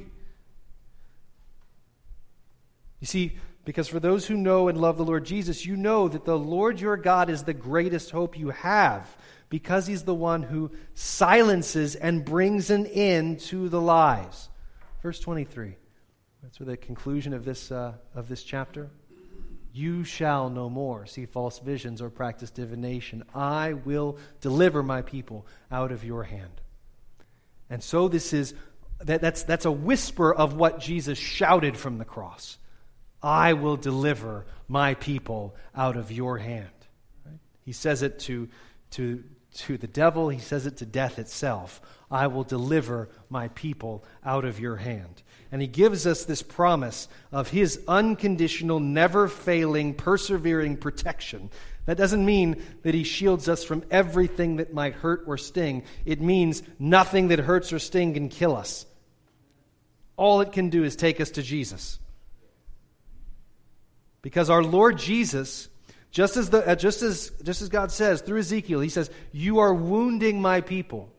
You 2.99 3.07
see, 3.07 3.37
because 3.63 3.87
for 3.87 4.01
those 4.01 4.25
who 4.25 4.35
know 4.35 4.67
and 4.67 4.77
love 4.79 4.97
the 4.97 5.05
Lord 5.05 5.23
Jesus, 5.23 5.65
you 5.65 5.77
know 5.77 6.09
that 6.09 6.25
the 6.25 6.37
Lord 6.37 6.81
your 6.81 6.97
God 6.97 7.29
is 7.29 7.43
the 7.43 7.53
greatest 7.53 8.11
hope 8.11 8.37
you 8.37 8.49
have, 8.49 9.15
because 9.49 9.87
he's 9.87 10.03
the 10.03 10.13
one 10.13 10.43
who 10.43 10.71
silences 10.93 11.95
and 11.95 12.25
brings 12.25 12.69
an 12.69 12.85
end 12.87 13.39
to 13.41 13.69
the 13.69 13.79
lies. 13.79 14.49
Verse 15.01 15.21
23. 15.21 15.77
That's 16.41 16.59
where 16.59 16.67
the 16.67 16.77
conclusion 16.77 17.33
of 17.33 17.45
this, 17.45 17.71
uh, 17.71 17.93
of 18.15 18.29
this 18.29 18.43
chapter. 18.43 18.89
You 19.73 20.03
shall 20.03 20.49
no 20.49 20.69
more 20.69 21.05
see 21.05 21.25
false 21.25 21.59
visions 21.59 22.01
or 22.01 22.09
practice 22.09 22.49
divination. 22.49 23.23
I 23.35 23.73
will 23.73 24.17
deliver 24.41 24.81
my 24.81 25.01
people 25.01 25.45
out 25.71 25.91
of 25.91 26.03
your 26.03 26.23
hand. 26.23 26.61
And 27.69 27.83
so, 27.83 28.07
this 28.07 28.33
is 28.33 28.53
that, 29.01 29.21
that's, 29.21 29.43
that's 29.43 29.65
a 29.65 29.71
whisper 29.71 30.33
of 30.33 30.55
what 30.55 30.79
Jesus 30.79 31.17
shouted 31.17 31.77
from 31.77 31.97
the 31.97 32.05
cross 32.05 32.57
I 33.21 33.53
will 33.53 33.77
deliver 33.77 34.45
my 34.67 34.93
people 34.93 35.55
out 35.75 35.97
of 35.97 36.11
your 36.11 36.37
hand. 36.37 36.69
Right? 37.25 37.39
He 37.65 37.71
says 37.71 38.03
it 38.03 38.19
to, 38.19 38.47
to, 38.91 39.23
to 39.53 39.77
the 39.77 39.87
devil, 39.87 40.29
he 40.29 40.39
says 40.39 40.65
it 40.65 40.77
to 40.77 40.85
death 40.85 41.19
itself. 41.19 41.81
I 42.09 42.27
will 42.27 42.43
deliver 42.43 43.09
my 43.29 43.49
people 43.49 44.03
out 44.23 44.45
of 44.45 44.59
your 44.59 44.77
hand. 44.77 45.23
And 45.51 45.61
he 45.61 45.67
gives 45.67 46.05
us 46.05 46.25
this 46.25 46.41
promise 46.41 47.07
of 47.31 47.49
his 47.49 47.81
unconditional, 47.87 48.79
never 48.79 49.27
failing, 49.27 49.93
persevering 49.93 50.77
protection. 50.77 51.49
That 51.85 51.97
doesn't 51.97 52.25
mean 52.25 52.61
that 52.83 52.93
he 52.93 53.03
shields 53.03 53.47
us 53.47 53.63
from 53.63 53.83
everything 53.89 54.57
that 54.57 54.73
might 54.73 54.93
hurt 54.93 55.23
or 55.25 55.37
sting. 55.37 55.83
It 56.05 56.21
means 56.21 56.61
nothing 56.79 57.29
that 57.29 57.39
hurts 57.39 57.71
or 57.71 57.79
sting 57.79 58.13
can 58.13 58.29
kill 58.29 58.55
us. 58.55 58.85
All 60.17 60.41
it 60.41 60.51
can 60.51 60.69
do 60.69 60.83
is 60.83 60.95
take 60.95 61.21
us 61.21 61.31
to 61.31 61.41
Jesus. 61.41 61.99
Because 64.21 64.49
our 64.49 64.63
Lord 64.63 64.97
Jesus, 64.97 65.69
just 66.11 66.37
as, 66.37 66.49
the, 66.49 66.67
uh, 66.67 66.75
just 66.75 67.01
as, 67.01 67.31
just 67.43 67.61
as 67.61 67.69
God 67.69 67.91
says 67.91 68.21
through 68.21 68.39
Ezekiel, 68.39 68.79
he 68.79 68.89
says, 68.89 69.09
You 69.31 69.59
are 69.59 69.73
wounding 69.73 70.41
my 70.41 70.61
people. 70.61 71.11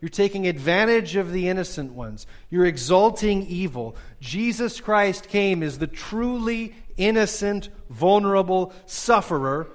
You're 0.00 0.08
taking 0.08 0.48
advantage 0.48 1.14
of 1.14 1.30
the 1.30 1.48
innocent 1.48 1.92
ones. 1.92 2.26
You're 2.50 2.66
exalting 2.66 3.46
evil. 3.46 3.96
Jesus 4.20 4.80
Christ 4.80 5.28
came 5.28 5.62
as 5.62 5.78
the 5.78 5.86
truly 5.86 6.74
innocent, 6.96 7.68
vulnerable 7.88 8.72
sufferer 8.86 9.68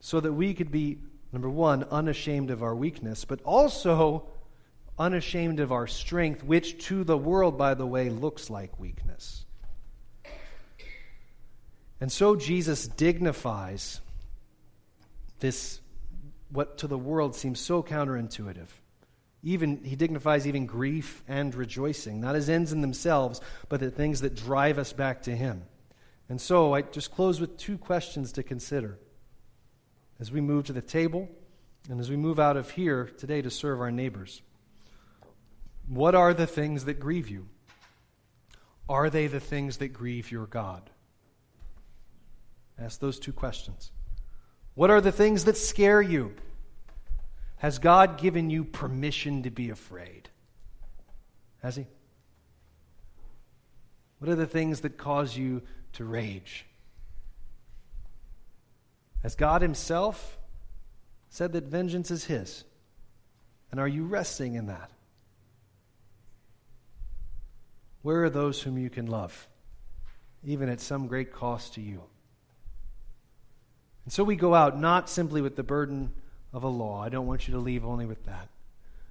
so 0.00 0.20
that 0.20 0.32
we 0.32 0.54
could 0.54 0.72
be, 0.72 0.98
number 1.32 1.50
one, 1.50 1.84
unashamed 1.84 2.50
of 2.50 2.62
our 2.62 2.74
weakness, 2.74 3.26
but 3.26 3.42
also 3.42 4.26
unashamed 4.98 5.60
of 5.60 5.70
our 5.70 5.86
strength, 5.86 6.42
which 6.42 6.86
to 6.86 7.04
the 7.04 7.16
world, 7.16 7.58
by 7.58 7.74
the 7.74 7.86
way, 7.86 8.08
looks 8.08 8.48
like 8.48 8.80
weakness. 8.80 9.41
And 12.02 12.10
so 12.10 12.34
Jesus 12.34 12.88
dignifies 12.88 14.00
this, 15.38 15.80
what 16.50 16.78
to 16.78 16.88
the 16.88 16.98
world 16.98 17.36
seems 17.36 17.60
so 17.60 17.80
counterintuitive. 17.80 18.66
Even 19.44 19.84
he 19.84 19.94
dignifies 19.94 20.44
even 20.48 20.66
grief 20.66 21.22
and 21.28 21.54
rejoicing, 21.54 22.20
not 22.20 22.34
as 22.34 22.48
ends 22.48 22.72
in 22.72 22.80
themselves, 22.80 23.40
but 23.68 23.78
the 23.78 23.92
things 23.92 24.22
that 24.22 24.34
drive 24.34 24.78
us 24.78 24.92
back 24.92 25.22
to 25.22 25.36
him. 25.36 25.62
And 26.28 26.40
so 26.40 26.74
I 26.74 26.82
just 26.82 27.12
close 27.12 27.40
with 27.40 27.56
two 27.56 27.78
questions 27.78 28.32
to 28.32 28.42
consider 28.42 28.98
as 30.18 30.32
we 30.32 30.40
move 30.40 30.64
to 30.64 30.72
the 30.72 30.82
table 30.82 31.28
and 31.88 32.00
as 32.00 32.10
we 32.10 32.16
move 32.16 32.40
out 32.40 32.56
of 32.56 32.68
here 32.72 33.12
today 33.16 33.42
to 33.42 33.50
serve 33.50 33.80
our 33.80 33.92
neighbors. 33.92 34.42
What 35.86 36.16
are 36.16 36.34
the 36.34 36.48
things 36.48 36.86
that 36.86 36.98
grieve 36.98 37.28
you? 37.28 37.46
Are 38.88 39.08
they 39.08 39.28
the 39.28 39.38
things 39.38 39.76
that 39.76 39.92
grieve 39.92 40.32
your 40.32 40.46
God? 40.46 40.90
Ask 42.82 42.98
those 42.98 43.20
two 43.20 43.32
questions. 43.32 43.92
What 44.74 44.90
are 44.90 45.00
the 45.00 45.12
things 45.12 45.44
that 45.44 45.56
scare 45.56 46.02
you? 46.02 46.34
Has 47.58 47.78
God 47.78 48.18
given 48.18 48.50
you 48.50 48.64
permission 48.64 49.44
to 49.44 49.50
be 49.50 49.70
afraid? 49.70 50.28
Has 51.62 51.76
He? 51.76 51.86
What 54.18 54.28
are 54.28 54.34
the 54.34 54.46
things 54.46 54.80
that 54.80 54.98
cause 54.98 55.36
you 55.36 55.62
to 55.92 56.04
rage? 56.04 56.66
Has 59.22 59.36
God 59.36 59.62
Himself 59.62 60.38
said 61.30 61.52
that 61.52 61.64
vengeance 61.64 62.10
is 62.10 62.24
His? 62.24 62.64
And 63.70 63.78
are 63.78 63.88
you 63.88 64.04
resting 64.04 64.54
in 64.54 64.66
that? 64.66 64.90
Where 68.02 68.24
are 68.24 68.30
those 68.30 68.60
whom 68.60 68.76
you 68.76 68.90
can 68.90 69.06
love, 69.06 69.48
even 70.42 70.68
at 70.68 70.80
some 70.80 71.06
great 71.06 71.32
cost 71.32 71.74
to 71.74 71.80
you? 71.80 72.02
And 74.04 74.12
so 74.12 74.24
we 74.24 74.36
go 74.36 74.54
out 74.54 74.78
not 74.78 75.08
simply 75.08 75.42
with 75.42 75.56
the 75.56 75.62
burden 75.62 76.12
of 76.52 76.64
a 76.64 76.68
law. 76.68 77.02
I 77.02 77.08
don't 77.08 77.26
want 77.26 77.46
you 77.46 77.54
to 77.54 77.60
leave 77.60 77.84
only 77.84 78.06
with 78.06 78.24
that, 78.24 78.48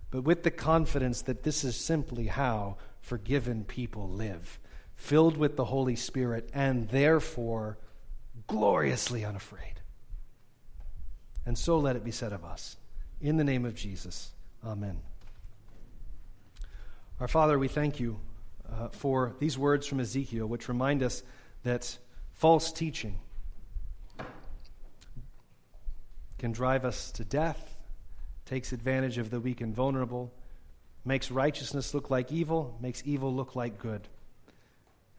but 0.09 0.23
with 0.23 0.43
the 0.43 0.51
confidence 0.51 1.21
that 1.23 1.43
this 1.43 1.63
is 1.63 1.75
simply 1.75 2.27
how 2.27 2.77
forgiven 3.01 3.63
people 3.63 4.09
live, 4.09 4.59
filled 4.95 5.37
with 5.37 5.55
the 5.55 5.65
Holy 5.65 5.95
Spirit, 5.95 6.49
and 6.53 6.89
therefore 6.89 7.77
gloriously 8.47 9.25
unafraid. 9.25 9.81
And 11.45 11.57
so 11.57 11.79
let 11.79 11.95
it 11.95 12.03
be 12.03 12.11
said 12.11 12.33
of 12.33 12.45
us. 12.45 12.77
In 13.19 13.37
the 13.37 13.43
name 13.43 13.65
of 13.65 13.75
Jesus, 13.75 14.31
amen. 14.65 14.99
Our 17.19 17.27
Father, 17.27 17.57
we 17.57 17.67
thank 17.67 17.99
you 17.99 18.19
uh, 18.71 18.89
for 18.89 19.35
these 19.39 19.57
words 19.57 19.85
from 19.87 19.99
Ezekiel, 19.99 20.47
which 20.47 20.67
remind 20.67 21.03
us 21.03 21.23
that 21.63 21.97
false 22.33 22.71
teaching, 22.71 23.19
can 26.41 26.51
drive 26.51 26.85
us 26.85 27.11
to 27.11 27.23
death, 27.23 27.77
takes 28.45 28.73
advantage 28.73 29.19
of 29.19 29.29
the 29.29 29.39
weak 29.39 29.61
and 29.61 29.75
vulnerable, 29.75 30.33
makes 31.05 31.29
righteousness 31.29 31.93
look 31.93 32.09
like 32.09 32.31
evil, 32.31 32.75
makes 32.81 33.03
evil 33.05 33.31
look 33.31 33.55
like 33.55 33.77
good. 33.77 34.07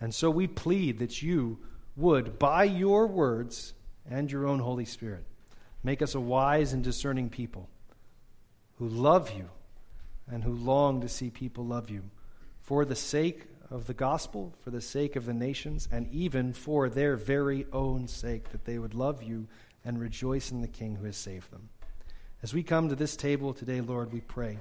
And 0.01 0.13
so 0.13 0.29
we 0.29 0.49
plead 0.49 0.99
that 0.99 1.23
you 1.23 1.61
would, 1.95 2.41
by 2.41 2.65
your 2.65 3.07
words 3.07 3.73
and 4.11 4.33
your 4.33 4.49
own 4.49 4.59
Holy 4.59 4.85
Spirit, 4.85 5.25
make 5.85 6.03
us 6.03 6.17
a 6.17 6.21
wise 6.21 6.73
and 6.73 6.83
discerning 6.83 7.31
people 7.31 7.69
who 8.79 8.89
love 8.89 9.31
you 9.31 9.49
and 10.29 10.43
who 10.43 10.55
long 10.55 11.03
to 11.03 11.09
see 11.09 11.31
people 11.31 11.65
love 11.65 11.89
you 11.89 12.03
for 12.63 12.85
the 12.85 12.97
sake 12.97 13.45
of 13.71 13.87
the 13.87 13.95
gospel, 13.95 14.53
for 14.65 14.71
the 14.71 14.81
sake 14.81 15.15
of 15.15 15.27
the 15.27 15.33
nations, 15.33 15.89
and 15.93 16.13
even 16.13 16.53
for 16.53 16.89
their 16.89 17.15
very 17.15 17.65
own 17.73 18.09
sake, 18.09 18.51
that 18.51 18.65
they 18.65 18.77
would 18.77 18.95
love 18.95 19.23
you 19.23 19.47
and 19.85 20.01
rejoice 20.01 20.51
in 20.51 20.61
the 20.61 20.69
King 20.69 20.97
who 20.97 21.07
has 21.07 21.17
saved 21.17 21.51
them. 21.51 21.69
As 22.43 22.53
we 22.53 22.63
come 22.63 22.89
to 22.89 22.97
this 22.97 23.17
table 23.17 23.55
today, 23.55 23.81
Lord, 23.81 24.13
we 24.13 24.21
pray 24.21 24.59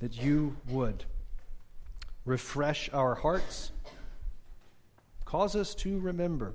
that 0.00 0.20
you 0.20 0.56
would 0.68 1.04
refresh 2.24 2.90
our 2.92 3.14
hearts, 3.14 3.72
cause 5.24 5.54
us 5.54 5.74
to 5.76 5.98
remember 6.00 6.52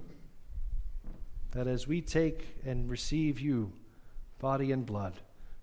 that 1.51 1.67
as 1.67 1.87
we 1.87 2.01
take 2.01 2.57
and 2.65 2.89
receive 2.89 3.39
you, 3.39 3.71
body 4.39 4.71
and 4.71 4.85
blood, 4.85 5.13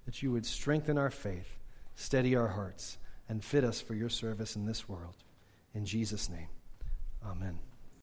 that 0.07 0.23
you 0.23 0.33
would 0.33 0.47
strengthen 0.47 0.97
our 0.97 1.11
faith, 1.11 1.59
steady 1.95 2.35
our 2.35 2.49
hearts, 2.49 2.97
and 3.29 3.45
fit 3.45 3.65
us 3.65 3.81
for 3.81 3.95
your 3.95 4.09
service 4.09 4.57
in 4.57 4.67
this 4.67 4.89
world. 4.89 5.17
In 5.75 5.85
Jesus' 5.85 6.29
name, 6.29 6.49
amen. 7.25 7.59